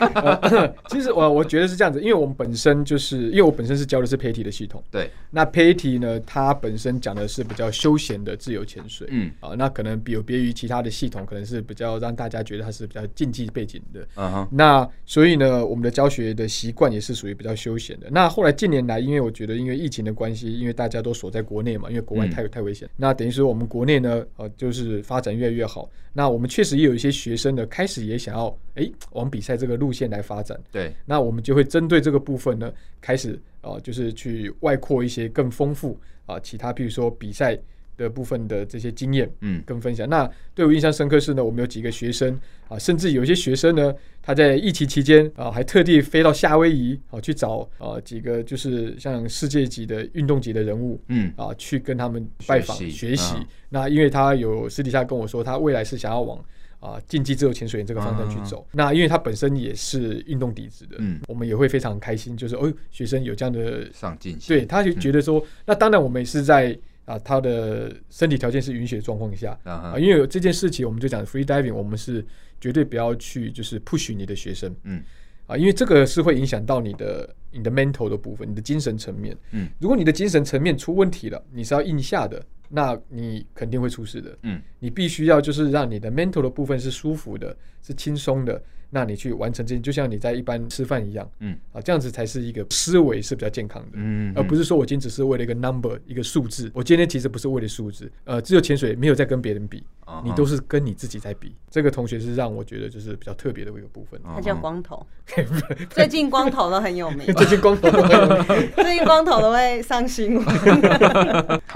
[0.88, 4.82] 其实我我觉得是这样子，因为我们本身就是因为我本身是教的是 PADI 的系统。
[4.90, 5.10] 对。
[5.30, 9.06] 那 PADI 呢，它本身讲的是比较休闲的自由潜水。
[9.10, 9.30] 嗯。
[9.40, 14.00] 啊，那可能有别于其他的系统，可能是比较让大家觉得它是比较竞技背景的。
[14.14, 14.48] 嗯哼。
[14.50, 18.06] 那所以呢，我们的教学的习惯也是属于比较休闲的。
[18.10, 22.69] 那后来近年来，因为我觉得因为疫情的关系，因为大家都锁在国内嘛，因为国外太太危。
[22.96, 25.90] 那等于说，我们国内呢，呃，就是发展越来越好。
[26.12, 30.58] 那我们确实也有一些学生呢，开始也想要，哎、欸，往比赛这个路线来发展。
[30.72, 30.92] 对。
[31.04, 37.58] 那我们就会针对这个部分呢，开始啊、呃，就是去外扩一些更丰富啊、呃，其他，比如说比赛。
[38.00, 40.08] 的部分的这些经验，嗯，跟分享。
[40.08, 53.34] 嗯、那对我印象深刻是呢，我们有几个学生啊，甚至有些学生呢，他在疫情期间啊，还特地飞到夏威夷啊，去找啊几个就是像世界级的运动级的人物，嗯，啊，去跟他们拜访学习。
[53.34, 56.42] 啊、那因为他有私底下跟我说，他未来是想要往
[56.80, 58.60] 啊竞技自由潜水员这个方向去走。
[58.60, 66.78] 啊、那因为他本身也是运动底子的，嗯，我们也会非常开心，就是哦，学生有这样的上进心，对，他就觉得说，嗯、那当然我们也是在。
[67.10, 72.24] 啊，他的身体条件是允许的状况下啊，因为有这件事情，我们就讲 free diving，我们是
[72.60, 75.02] 绝对不要去就是 push 你的学生，嗯，
[75.46, 88.62] 啊，因为这个是会影响到你的你的 mental 的部分，你的精神层面，嗯，如果你的精神层面出问题了，你是要硬下的，那你肯定会出事的，嗯，你必须要就是让你的 mental 的部分是舒服的，是轻松的。
[88.90, 99.82] 那你去完成这些，就像你在一般吃饭一样，嗯，啊，这样子才是一个思维是比较健康的，嗯，而不是说我今天只是为了一个 number 一个数字，我今天其实不是为了数字，呃，自由潜水没有在跟别人比，
[100.24, 101.54] 你都是跟你自己在比。
[101.70, 104.20] 这个同学是让我觉得就是比较特别的一个部分。
[104.24, 105.06] 他叫光头，
[105.90, 110.44] 最近光头都很有名， 最近光头都很有名， 最近光头都会上新闻，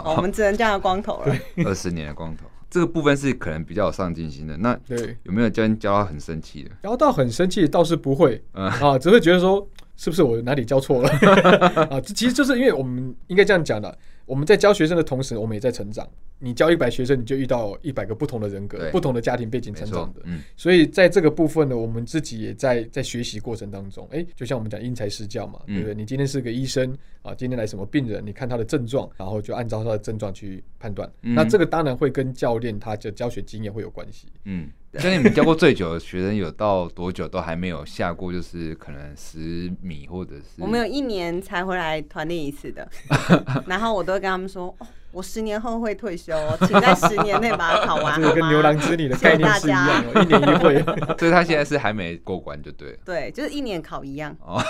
[0.04, 2.46] 我们只能叫他光头了，二十年的光头。
[2.74, 6.70] 这个部分是可能比较有上进心的，那对有没有教人教到很生气的？
[6.82, 9.64] 教到很生气倒是不会，嗯、啊，只会觉得说
[9.96, 11.08] 是不是我哪里教错了
[11.90, 12.00] 啊？
[12.00, 13.96] 这其实就是因为我们应该这样讲的。
[14.26, 16.08] 我们在教学生的同时，我们也在成长。
[16.38, 20.22] 你教一百学生，你就遇到一百个不同的人格、不同的家庭背景成长的。
[20.24, 24.08] 嗯，所以在这个部分呢，我们自己也在在学习过程当中。
[24.10, 25.94] 哎，就像我们讲因材施教嘛，嗯、对不对？
[25.94, 28.24] 你今天是个医生啊，今天来什么病人？
[28.24, 31.06] 你看他的症状，然后就按照他的症状去判断。
[31.20, 34.28] 嗯、那这个当然会跟教练他的教学经验会有关系。
[34.44, 34.70] 嗯。
[35.02, 42.88] 像你们教过最久的学生有到多久都还没有下过，就是可能十米或者是我们有一年才回来团练一次的，
[43.66, 46.32] 然后我都会跟他们说，哦，我十年后会退休，
[46.66, 48.14] 请在十年内把它考完。
[48.20, 50.82] 这个跟牛郎织女的概念是一样，一年一会。
[51.18, 52.98] 所以他现在是还没过关就对了。
[53.04, 54.36] 对，就是一年考一样。
[54.40, 54.62] 哦，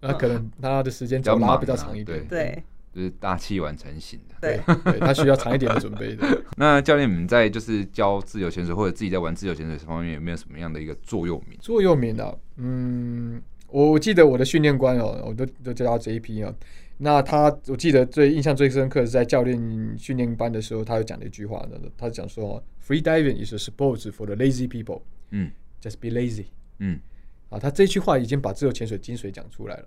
[0.00, 2.26] 那可能他的时间比较拉比较长一点。
[2.28, 2.62] 对。
[2.94, 6.24] 就是大器晚成型的，对，对，他需要长一点的准备的。
[6.56, 11.58] 那教练你们在就是教自由潜水或者自己在玩自由潜水这方面有没有什么样的一个座右铭？
[11.60, 16.54] 座右铭啊，嗯，我我记得我的训练官哦，我都都叫他 JP 啊。
[16.98, 21.66] 那他我记得最印象最深刻是在教练训练班的时候，他有讲了一句话，
[21.98, 25.02] 他讲说：“Free diving is a sport for the lazy people。”
[25.32, 25.50] 嗯
[25.82, 26.44] ，Just be lazy。
[26.78, 27.00] 嗯，
[27.48, 29.86] 啊，他这句话已经把自由潜水精髓讲出来了。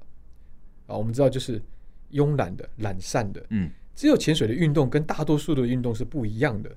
[0.88, 1.62] 啊，我们知道就是。
[2.12, 6.70] 慵懒的、懒散的，嗯，只有潜水的运动跟大多数的运动是不一样的。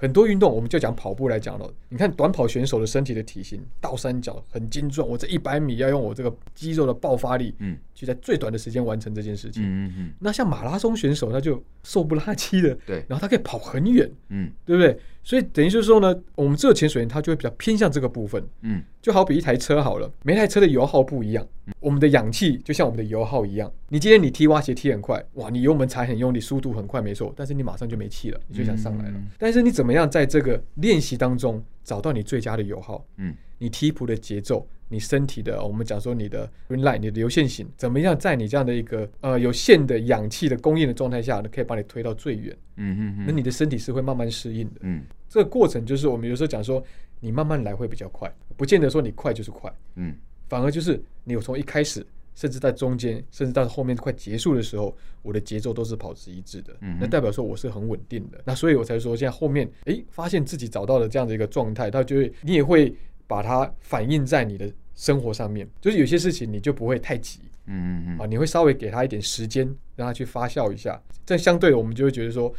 [0.00, 1.68] 很多运动，我们就讲跑步来讲了。
[1.88, 5.08] 你看短跑选手的身体的体型，倒三角很精壮。
[5.08, 9.64] 我这一百米要用我这个肌肉的爆发力，嗯，去在最短的时间完成这件事情。
[9.64, 10.12] 嗯嗯。
[10.20, 14.96] 那像马拉松选手，他就瘦不拉几的，对，然后他可以跑很远，嗯，对不对？
[15.28, 21.46] 所以等于就是说呢，我们自由潜水员他就会比较偏向这个部分，嗯，就好比一台车好了，每台车的油耗不一样，
[21.80, 23.70] 我们的氧气就像我们的油耗一样。
[23.90, 29.20] 你今天你踢蛙鞋踢很快，哇，你油门踩很用力，速度很快，没错，但是你马上就没气了，你就想上来了。
[29.36, 33.04] 但是你怎么样在这个练习当中找到你最佳的油耗？
[33.18, 42.56] 嗯，你踢谱的节奏，你身体的，我们讲说你的 green line，你的流线型，怎么样在你这样的一个呃有限的氧气的供应的状态下呢，可以把你推到最远？
[42.76, 44.76] 嗯嗯嗯，那你的身体是会慢慢适应的。
[44.80, 45.02] 嗯。
[45.28, 46.82] 这个过程就是我们有时候讲说，
[47.20, 50.14] 你慢慢来会比较快，不见得说你快就是快，嗯，
[50.48, 56.74] 反而就是你有从一开始甚至在中间，甚至到后面快结束的时候，我的节奏都是保持一致的。
[56.80, 58.40] 嗯，那代表说我是很稳定的。
[58.44, 62.94] 那所以我才说，现在后面哎、欸，发现自己找到了这样的一个状态，他就会你也会
[63.26, 67.40] 把它反映在你的生活上面，就是有些事情你就不会太急。
[67.66, 70.98] 嗯嗯嗯，啊，你会稍微给他一点时间，让他去发酵一下。
[71.26, 72.50] 这相对的，我们就会觉得说，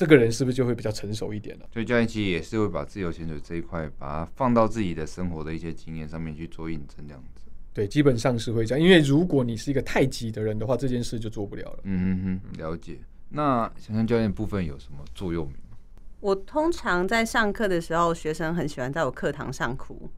[0.00, 1.68] 这个人是不是就会比较成熟一点了？
[1.70, 7.42] 所以教练其实也是会把自由潜水这一块，把它放到自己的生活的一些经验上面去做印证，这样子。
[7.74, 8.82] 对，基本上是会这样。
[8.82, 11.80] 因为如果你是一个太急的人的话，这件事就做不了了。
[11.82, 12.96] 嗯嗯嗯，了解。
[13.28, 15.54] 那想象教练部分有什么座右铭？
[16.20, 20.08] 我通常在上课的时候，学生很喜欢在我课堂上哭。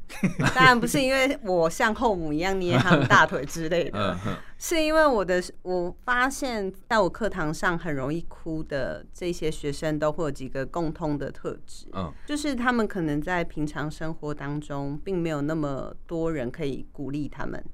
[0.54, 4.18] 当然不是因为我像后母一样捏他们大腿之类的，
[4.58, 11.86] 是因为我的我发现在我课堂上很容易哭的这些学生都会有几个共通的特质，
[12.26, 17.64] 就是他们可能在平常生活当中并没有那么多人可以鼓励他们，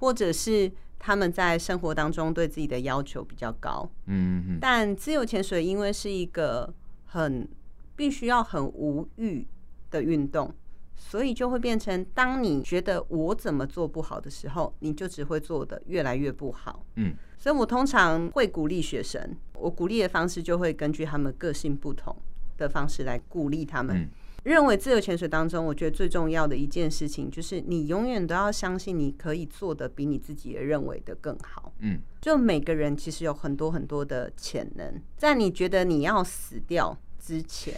[0.00, 3.88] 或者是他们在生活当中对自己的要求比较高。
[4.06, 6.72] 嗯，但自由潜水因为是一个
[7.06, 7.48] 很
[8.00, 9.46] 必须要很无欲
[9.90, 10.50] 的运动，
[10.96, 16.82] 所以就会变成，当你觉得我怎么做不好的时候，你就只会做得越来越不好。
[16.96, 22.16] 嗯，所以我通常会鼓励学生，我鼓励的方式就会根据他们个性不同
[22.56, 23.94] 的方式来鼓励他们。
[23.94, 24.08] 嗯，
[24.44, 31.70] 认为自由潜水当中，我觉得最重要的一件事情就是，你永远都要相信你可以做得比你自己认为的更好。
[31.80, 36.96] 嗯，就每个人其实有很多很多的潜能，在你觉得你要死掉
[37.30, 37.72] 之前，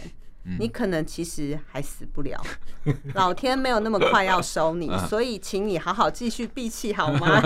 [0.57, 2.41] 你可能其实还死不了，
[3.13, 7.39] 老天没有那么快要收你，所以请你好好继续闭气好吗？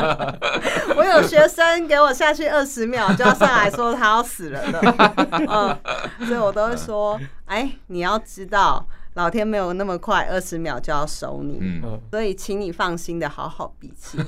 [0.96, 4.72] 我有学生给我下去二十秒就要上来说他要死了。
[4.72, 4.80] 的，
[5.46, 11.60] 嗯，所以我都会说，哎，你要知道，老天没有那么快，二十秒就要收你，
[12.10, 14.18] 所以请你放心的好好闭气。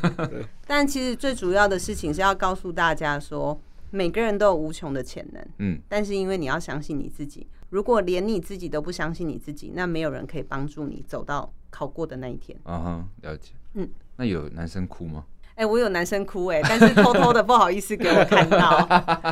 [0.66, 3.59] 但其实最主要的事情是要告诉大家说。
[3.90, 12.59] 每个人都有无穷的潜能，嗯，但是因为你要相信你自己，如果连你自己都不相信你自己，那没有人可以帮助你走到考过的那一天。
[12.64, 13.53] 啊哈，了解。
[13.75, 15.25] 嗯，那有男生哭吗？
[15.57, 18.87] 哎、欸，我有男生哭哎、欸，但是偷偷的不好意思给我看到，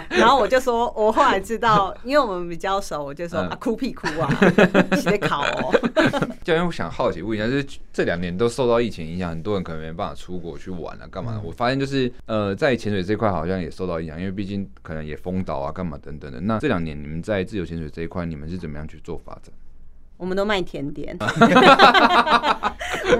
[0.08, 4.30] 然后我就说，我后来知道，因为我们比较熟，我就说、嗯、啊，哭屁哭啊，
[4.96, 5.70] 写考哦。
[6.42, 11.40] 教练，我想好奇问一下，就是这两年都受到疫情影响，很多人可能没办法出国去玩啊，干嘛的？
[11.44, 16.40] 我发现就是呃，在潜水这块好像也受到影响，因为毕竟可能也封岛啊，干嘛等等的。
[16.40, 19.52] 那这两年你们在自由潜水这一块，你们是怎么样去做发展？
[20.24, 21.14] 我们都卖甜点，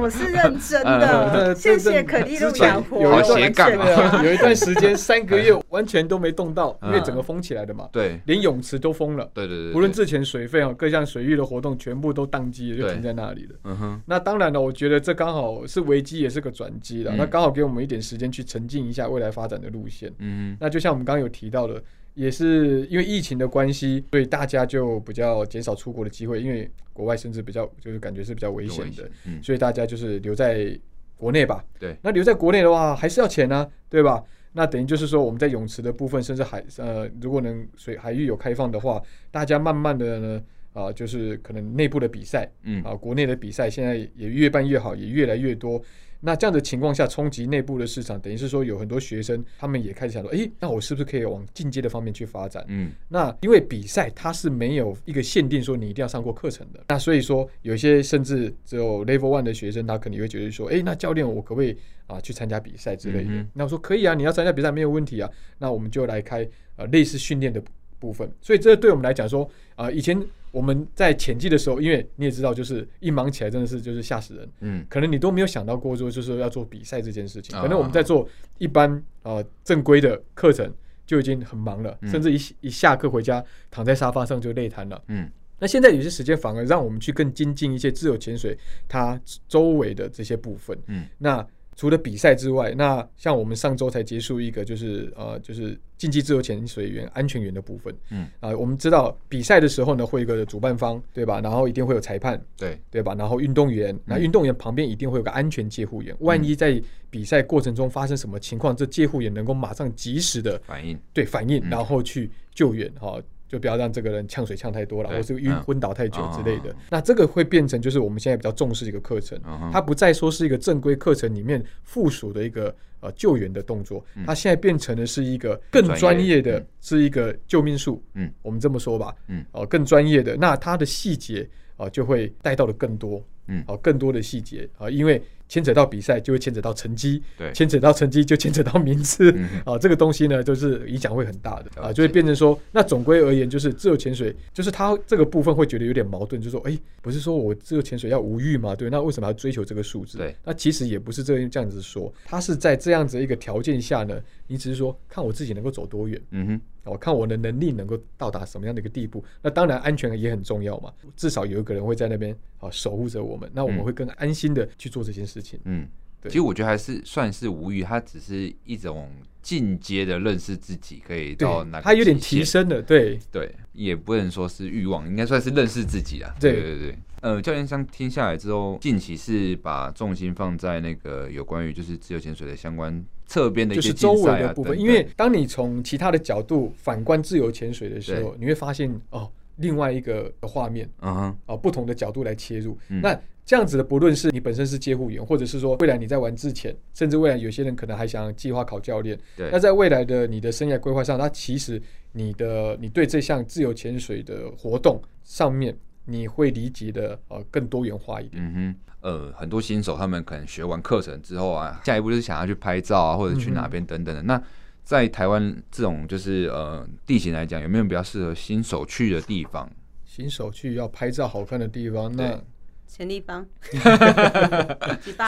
[0.01, 1.53] 我是认真的。
[1.55, 7.87] 谢谢可丽露养活有一段有一段时间三个月完全都没动到，因为整个封起来的嘛。
[7.93, 9.31] 对，连泳池都封了。
[9.35, 13.51] 对对对，无论之前水费啊，各项水域的活动全部都宕机了，就停在那里了。
[13.64, 14.01] 嗯哼。
[14.07, 17.12] 那当然了，我觉得这刚好是危机，也是个转机了。
[17.19, 20.11] 那刚好给我们一点时间去沉浸一下未来发展的路线。
[20.21, 20.57] 嗯。
[20.59, 21.83] 那就像我们刚刚有提到的。
[22.14, 30.79] 也是因为疫情的关系，所以大家就比较减少出国的机会，因为国外甚至比较就是感觉是比较危险的，嗯，所以大家就是留在
[31.16, 31.64] 国内吧。
[31.79, 34.22] 对，那留在国内的话还是要钱呢，对吧？
[34.53, 45.83] 那等于就是说我们在泳池的部分，甚至海呃，如果能水海域有开放的话，大家慢慢的呢啊，就是可能内部的比赛，嗯啊，国内的比赛现在也越办越好，也越来越多。
[46.24, 52.64] 那这样的情况下，冲击内部的市场，等于是说有很多学生，他们也开始想说，诶，那我是不是可以往进阶的方面去发展？
[52.68, 63.30] 嗯，那因为比赛它是没有一个限定说你一定要上过课程的，那所以说有些甚至只有 Level One 的学生，他可能会觉得说，诶，那教练我可不可以啊去参加比赛之类的？
[63.52, 67.62] 那我说可以啊，你要参加比赛没有问题啊，那我们就来开呃类似训练的
[68.05, 68.31] 部分。
[68.40, 69.45] 所以这对我们来讲说，
[69.77, 70.21] 啊、呃，以前。
[70.55, 74.49] 我们在前期的时候，因为你也知道，就是一忙起来真的是就是吓死人。
[74.61, 77.61] 嗯，可能你都没有想到过说，就是要做比赛这件事情。
[77.61, 80.73] 可能我们在做一般呃正规的课程
[81.05, 85.03] 就已经很忙了，甚至一一下课回家躺在沙发上就累瘫了。
[85.09, 90.79] 嗯，那现在有些时间反而让我们去更精进一些自由潜水它周围的这些部分。
[90.87, 91.45] 嗯，那。
[91.76, 97.94] 除了比赛之外，那像我们上周才结束一个，就是呃，就是竞技自由潜水员安全员的部分。
[98.10, 101.40] 嗯啊、呃，我们知道比赛的时候呢，会有个主办方，对吧？
[101.40, 103.14] 然后一定会有裁判，对对吧？
[103.14, 106.14] 然后运动员，那运动员旁边一定会有个安全戒护员。
[106.20, 113.20] 万一在比赛过程中发生什么情况，这戒护员能够马上及时的反应，对反应，然后去救援哈。
[113.48, 116.74] 就不要让这个人呛水呛太多了，或是晕昏倒太久之类的。
[116.90, 119.38] 那这个会变成就是我们现在比较重视一个课程，
[119.72, 128.02] 它不再说是一个正规课程里面附属的一个呃救援的动作，它现在变成的是一个更专业的，是一个救命术。
[128.14, 129.14] 嗯，我们这么说吧。
[129.29, 133.23] 嗯，哦，更专业的，那它的细节啊就会带到的更多。
[133.46, 135.23] 嗯，哦，更多的细节啊，因为。
[135.55, 148.75] 牵扯到比赛就会牵扯到成绩，对，牵扯到成绩就牵扯到名次，嗯、 啊，这个东西呢，就是影响会很大的啊，就会变成说，那总归而言，就是自由潜水，就是他这个部分会觉得有点矛盾，就是说，哎、欸，不是说我自由潜水要无欲嘛？
[148.75, 150.19] 对，那为什么要追求这个数字？
[150.19, 159.24] 对，那其实也不是这样这样子说，他是在这样子一个条件下呢，你只是说看我自己能够走多远，嗯哼，我看我的能力能够到达什么样的一个地步。
[159.42, 165.58] 那当然安全也很重要嘛，至少有一个人会在那边啊守护着我们，那我们会更安心的去做这件事情。
[165.64, 165.88] 嗯。
[166.26, 169.10] 其实我觉得还是算是无语，它只是一种
[169.42, 171.82] 进阶的认识自己，可以到哪？
[171.82, 176.35] 它有点提升了，对对，也不能说是欲望，应该算是认识自己啊。
[176.40, 176.98] 对对对对。
[177.20, 193.18] 呃，教练相听下来之后，近期是把重心放在那个有关于就是自由潜水的相关侧边的一些竞赛啊部分，因为当你从其他的角度反观自由潜水的时候，你会发现哦，另外一个画面，啊，不同的角度来切入，那。
[193.46, 199.18] 这样子的，不论是你本身是接护员，或者是说未来你在玩之前，甚至未来有些人可能还想计划考教练。
[199.37, 199.50] 对。
[199.52, 201.79] 那在未来的你的生涯规划上，它其实
[202.12, 208.42] 你的你对这项自由潜水的活动上面，你会理解的呃更多元化一点。
[208.42, 208.94] 嗯哼。
[209.05, 214.23] 呃，很多新手他们可能学完课程之后啊，下一步就是想要去拍照啊，或者去哪边等等的。
[214.23, 214.42] 嗯、那
[214.83, 219.71] 在台湾这种就是呃地形来讲，有没有比较适合新手去的地方？
[220.05, 222.40] 新手去要拍照好看的地方，那。
[222.87, 223.44] 潜立方，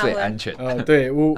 [0.02, 0.54] 最安全。
[0.54, 1.34] 呃，对，无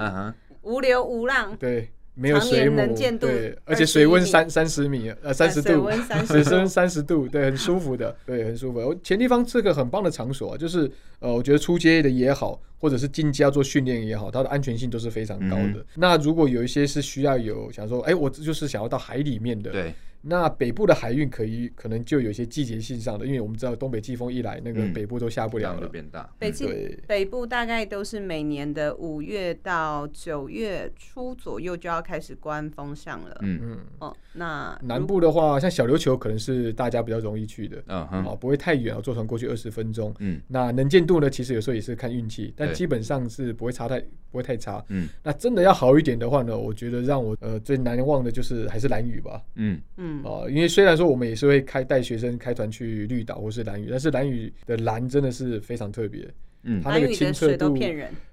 [0.61, 5.89] 无流无浪，对，没有水母，能见度，对，而且水温三三十米，呃，三十度，
[6.27, 8.95] 水深三十度，对，很舒服的，对，很舒服。
[9.05, 10.91] 前地方是个很棒的场所啊，就是
[11.21, 15.85] 呃，我觉得出街的也好，或者是进家做训练也好，它的安全性都是非常高的。
[15.95, 19.95] 那如果有一些是需要有想说，哎，我就是想要到海里面的，对。
[20.23, 26.29] 那北部的海运可以可能就有些季节性上的，因为我们知道东北季风一来，那个北部都下不了了，变大。
[26.39, 33.37] 北季北部大概都是每年的五月到九月初左右就要开始关风向了。
[33.43, 33.79] 嗯嗯。
[34.01, 40.13] 哦，那南部的话，像小琉球可能是大家比较容易去的，嗯哼，哦，不会太远，坐船过去二十分钟。
[40.19, 40.41] 嗯。
[40.49, 44.85] 那能见度呢，其实有时候也是看运气，但基本上是不会差太不会太差。
[44.89, 45.09] 嗯。
[45.23, 49.41] 那真的要好一点的话呢，我觉得让我呃最难忘的就是还是蓝雨吧。
[49.55, 50.08] 嗯嗯。
[50.23, 50.99] 哦，因为虽然。
[50.99, 56.29] 说我们也是会开带学生开团去绿岛或是蓝屿，但是蓝屿的蓝真的是非常特别。
[56.65, 57.79] 嗯，它那个清澈度。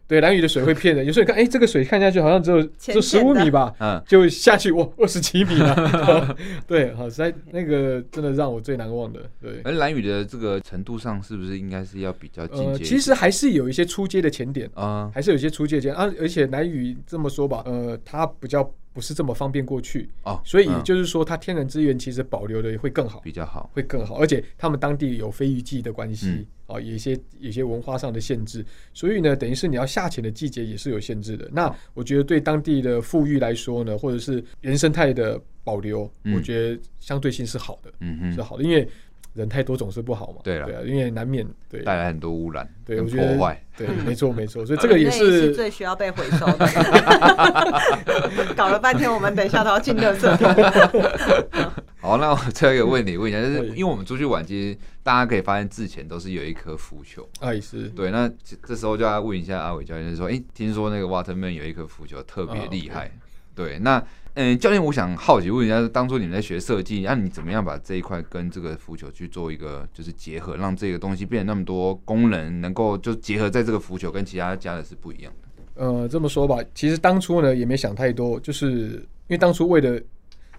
[0.08, 1.06] 对，蓝雨的水会骗人。
[1.06, 6.36] 有时候你看，哎、欸，这个水看下去好像只有就十五米吧，嗯，就下去哇，二十几米了。
[6.66, 9.20] 对，好，实在那个真的让我最难忘的。
[9.40, 12.80] 对，而蓝雨的这个程度上，是不是应该是要比较进阶、呃？
[12.80, 16.12] 其实还是有一些出阶的潜点啊，还是有一些出阶的潜点啊。
[16.20, 18.68] 而且蓝雨这么说吧，呃，它比较。
[18.96, 20.10] 不是这么方便过去。
[20.24, 24.16] 哦，所以也就是说，它天然资源其实保留的会更好，比较好，会更好。
[24.16, 31.50] 而且他们当地有非鱼季的关系，嗯、哦，有一些有些文化上的限制，所以呢，等于是你要下潜的季节也是有限制的。
[31.52, 38.88] 那我觉得对当地的富裕来说呢，或者是原生态的保留，嗯、我觉得相对性是好的，嗯哼，是好的，因为。
[39.36, 41.84] 人太多总是不好嘛，对了，对啊，因为难免对。
[41.84, 46.66] 带来很多污染，对，破坏，对， 没错没错，所以这个也是最需要被回收的。
[48.56, 50.50] 搞了半天，我们等一下都要进垃圾桶。
[52.00, 58.32] 好，那我最后一个问题问一下，就是因为我们出去玩，其实大家可以发现之前都是有一颗浮球，哎是，对，那
[58.64, 63.12] 这时候就要问一下阿伟教练，就是说，哎，听说那个 Waterman 有一颗浮球特别厉害，
[63.54, 64.02] 对，那。
[64.36, 75.86] 嗯，教练，我想好奇问一下，当初你们在学设计，那你怎么样把这一块跟这个浮球去做一个就是结合，让这个东西变得那么多功能，能够就结合在这个浮球跟其他家的是不一样的？
[75.86, 79.98] 呃，这么说吧，其实当初呢也没想太多，就是因为当初为了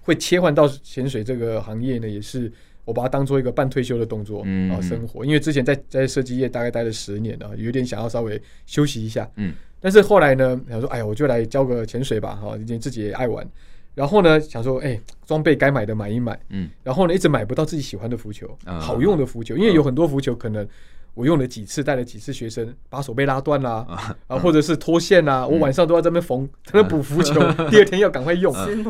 [0.00, 2.50] 会切换到潜水这个行业呢，也是
[2.86, 4.40] 我把它当做一个半退休的动作
[4.72, 9.52] 啊生活，因为之前在在设计业大概待了十年了，有点想要稍微休息一下，嗯。
[9.86, 13.48] 但是后来呢，想说，哎呀，我就来教个潜水吧，哈，因为自己也爱玩。
[13.94, 16.68] 然后呢，想说，哎，装备该买的买一买，嗯。
[16.82, 20.66] 然后呢，一直买不到自己喜欢的浮球，嗯、好用的浮球，因为有很多浮球可能
[21.14, 28.52] 我用了几次，带了几次学生，把手被拉断啦，啊，啊或者是脱线啦，嗯、我晚上都要在那边缝，在那补浮球，嗯、 第二天要赶快用。
[28.52, 28.82] 嗯、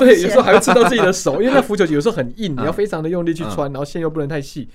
[0.00, 4.68] 对，有时候还会刺到自己的手，因为那浮球有时候很硬，你要非常的用力去穿，嗯、然后线又不能太细。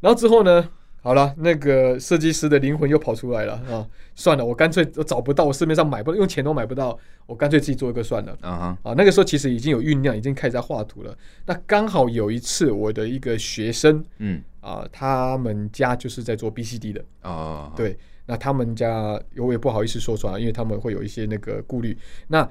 [0.00, 0.66] 然后之后呢？
[1.02, 3.86] 好了，那个设计师的灵魂又跑出来了啊！
[4.14, 8.36] 算了，我干脆我找不到，我市面上买不到，用钱都买不到，我干脆自己做一个算了。
[8.42, 8.90] Uh huh.
[8.90, 11.16] 啊，那个时候其实已经有酝酿，已经开始在画图了。
[11.46, 17.76] 那刚好有一次，我的一个学生，嗯啊，他们家就是在做 BCD 的啊，uh huh.
[17.78, 21.96] 对，那他们家我也不好意思说出来，因为他们会有一些那个顾虑。
[22.28, 22.46] 那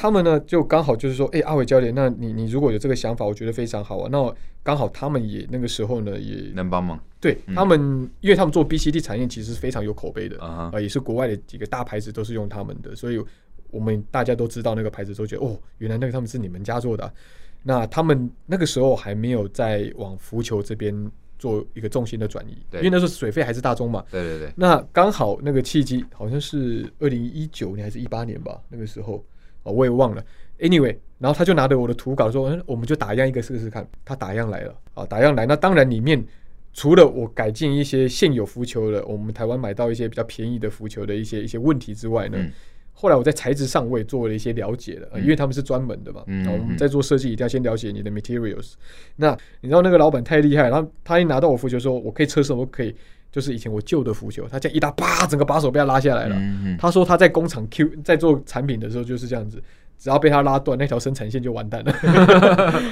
[0.00, 4.08] 他们呢就刚好就是说，哎、欸，阿伟教练，那你你如果有这个想法，我觉得非常好啊。
[4.12, 4.32] 那
[4.62, 10.76] 刚好他们也那个时候呢也能帮忙，对、嗯、他们，因为他们做 BCD 产业其实是非常有口碑的啊、uh huh.
[10.76, 13.20] 呃，也是国外的几个大牌子都是用他们的，所以
[13.72, 17.12] 我们大家都知道那个牌子，都觉得哦，原来那个他们是你们家做的、啊。
[17.64, 20.94] 那他们那个时候还没有在往浮球这边
[21.40, 24.04] 做一个重心的转移，对因为那时候水费还是大宗嘛。
[24.12, 24.52] 对对对。
[24.54, 29.24] 那刚好那个契机好像是二零一九年还是一八年吧，那个时候
[29.68, 30.24] 啊我也忘了。
[30.58, 35.46] Anyway，然后他就拿着我的图稿说：“嗯，我们就打样一个试试看。”他打样来了啊，打样来。
[35.46, 36.24] 那当然里面
[36.72, 42.38] 除了我改进一些现有浮球的，我们台湾买到一些比较便宜的浮球的一些一些问题之外呢。
[42.40, 42.52] 嗯
[43.00, 46.24] 后来我在材质上我也做了一些了解了，嗯、因为他们是专门的嘛。
[46.26, 48.72] 嗯，我们在做设计一定要先了解你的 materials。
[49.14, 52.92] 那你知道那个老板太厉害，然后他一拿到我浮球说，我可以测试，我可以，
[53.30, 56.36] 就是以前我旧的浮球，他这样一打，啪，整个把手被他拉下来了。
[56.78, 59.62] 他说他在工厂 Q 在做产品的时候就是这样子，
[59.98, 61.92] 只要被他拉断，那条生产线就完蛋了。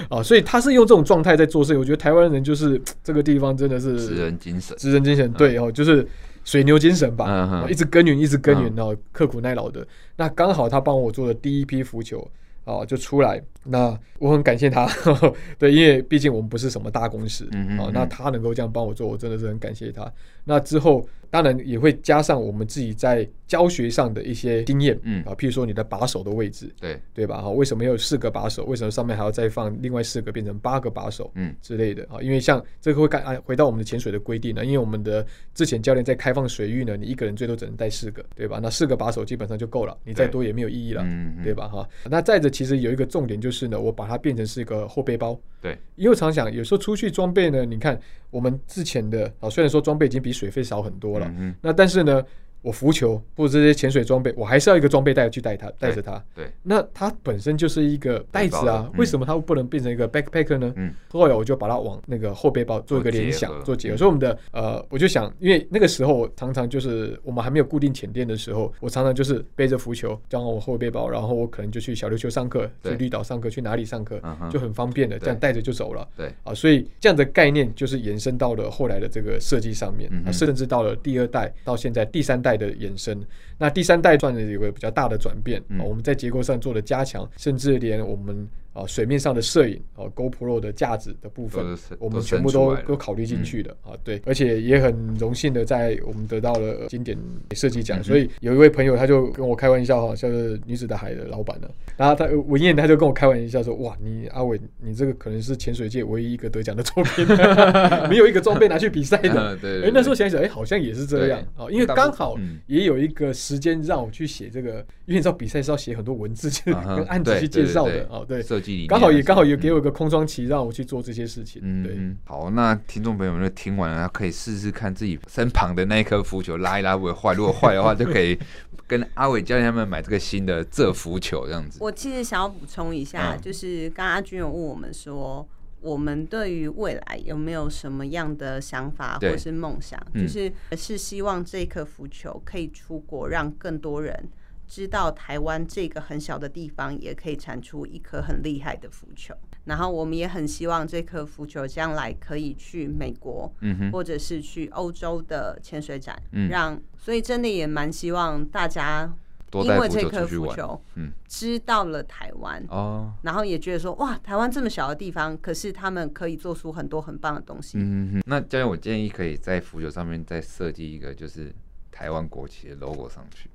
[0.08, 1.76] 啊， 所以他是用这种状态在做事。
[1.78, 6.06] 我觉得台湾人就是这个地方真的是职人精神，职人精神，对哦，就是。
[6.46, 9.84] 水牛精神吧，一直耕耘，一直耕耘，然后刻苦耐劳的。
[10.14, 12.24] 那刚好他帮我做的第一批浮球
[12.64, 13.42] 啊，就出来。
[13.68, 14.88] 那我很感谢他，
[15.58, 20.12] 对，因为毕竟我们不是什么大公司，嗯嗯，那他能够这样帮我做，我真的是很感谢他。
[20.44, 21.06] 那之后。
[21.28, 27.42] 当然也会加上我们自己在教学上的一些经验，嗯啊，譬如说你的把手的位置，对对吧？
[27.42, 28.64] 哈，为什么有四个把手？
[28.64, 32.22] 为什么上面还要再放另外四个，变成八个把手，嗯之类的啊？
[32.22, 38.60] 因为像这个会看啊，回到我们的潜水的规定呢，因为我们的之前教练在开放水域呢，你一个人最多只能带四个，对吧？
[38.62, 41.02] 那四个把手基本上就够了，你再多也没有意义了，
[41.42, 41.66] 对，对吧？
[41.66, 47.98] 哈，那再者，其实有一个重点就是呢，我把它变成是一个后背包，对，因为我常想有时候出去装备呢，你看
[48.30, 51.88] 我们之前的啊，虽然说装备已经比水费少很多了，嗯，那但。
[51.88, 52.22] 是呢。
[52.66, 56.20] 我浮球或者这些潜水装备，我还是要一个装备袋去带它，带着它。
[56.34, 60.72] 对，那它本身就是一个袋子啊，为什么它不能变成一个 backpacker 呢？
[60.74, 63.96] 嗯，后来我就把它往那个后背包做一个联想，做结合。
[63.96, 76.04] 所以我们的呃，我就想，因为那个时候我常常就是我们还没有固定潜店的时候，我常常就是背着浮球装我后背包，然后我可能就去小琉球上课，去绿岛上课，去哪里上课，就很方便的，这样带着就走了。
[76.16, 76.32] 对。
[76.42, 83.20] 啊，所以这样的概念就是延伸到了后来的这个设计上面，甚至到了第二代，到现在第三代的延伸。
[83.58, 88.48] 那第三代算是有个比较大的转变，嗯、我们在结构上做了加强，甚至连我们。
[88.76, 91.64] 啊，水面上的摄影啊，GoPro 的架子的部分，
[91.98, 93.96] 我们全部都都考虑进去的啊。
[94.04, 97.16] 对，而且也很荣幸的在我们得到了经典
[97.52, 98.04] 设计奖。
[98.04, 107.26] 所以有一位朋友他就跟我开玩笑哈，像是女子的海的老板呢，然后他文彦他就跟我开玩笑说：“哇，你阿伟，你这个可能是潜水界唯一一个得奖的作品，
[108.08, 109.56] 没有一个装备拿去比赛的。
[109.60, 112.36] ”对，哎，那时候想想，哎，好像也是这样啊，因为刚好
[112.66, 114.72] 也有一个时间让我去写这个，
[115.06, 118.24] 因为你知道比赛是要写很多文字，就是跟案子去介绍的哦。
[118.26, 118.42] 对。
[118.42, 121.62] 设计刚好也刚好也给我一个空窗期，让我去做这些事情。
[121.64, 121.96] 嗯，对。
[122.24, 128.38] 好，那听众朋友们就听完了，可以试试看自己身旁的那一颗浮球拉一拉会坏，如果坏的话，就可以
[128.86, 131.78] 跟阿伟教练他们买这个新的这浮球这样子。
[131.80, 135.46] 我其实想要补充一下，就是刚刚阿军有问我们说，
[135.80, 140.00] 我们对于未来有没有什么样的想法或是梦想？
[140.14, 144.28] 就是是希望这颗浮球可以出国，让更多人。
[144.68, 149.32] 知道台湾这个很小的地方也可以产出一颗很厉害的浮球，
[149.66, 159.12] 然后我们也很希望这颗浮球将来可以去美国，嗯哼，或者是去欧洲的潜水展，嗯，让所以真的也蛮希望大家
[159.52, 167.78] 因为这颗浮球，嗯，知道了台湾哦，然后也觉得说哇，台湾这么小的地方，可是他们可以做出很多很棒的东西。
[167.78, 171.54] 嗯哼，那教练，我建议可以在浮球上面再设计一个就是
[171.90, 173.48] 台湾国旗的 logo 上去。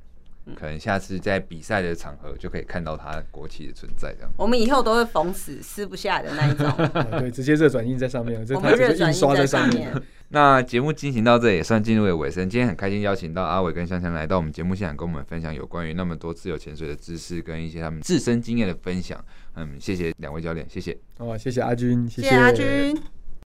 [0.56, 4.32] 可能下次在比赛的场合就可以看到他国旗的存在，这样。
[4.38, 6.72] 我们以后都会缝死撕不下的那一种。
[7.20, 9.94] 对，直接热转印在上面，我们热转印在上面。
[10.30, 12.50] 那节目进行到这也算进入了尾声。
[12.50, 19.24] 今天很开心邀请到阿伟跟香香来到我们节目现场，跟我们分享有关于那么多自由潜水的知识跟一些他们自身经验的分享。
[19.56, 20.98] 嗯，谢谢两位教练，谢谢。
[21.18, 23.21] 哦，谢谢阿军，谢谢，谢谢阿军。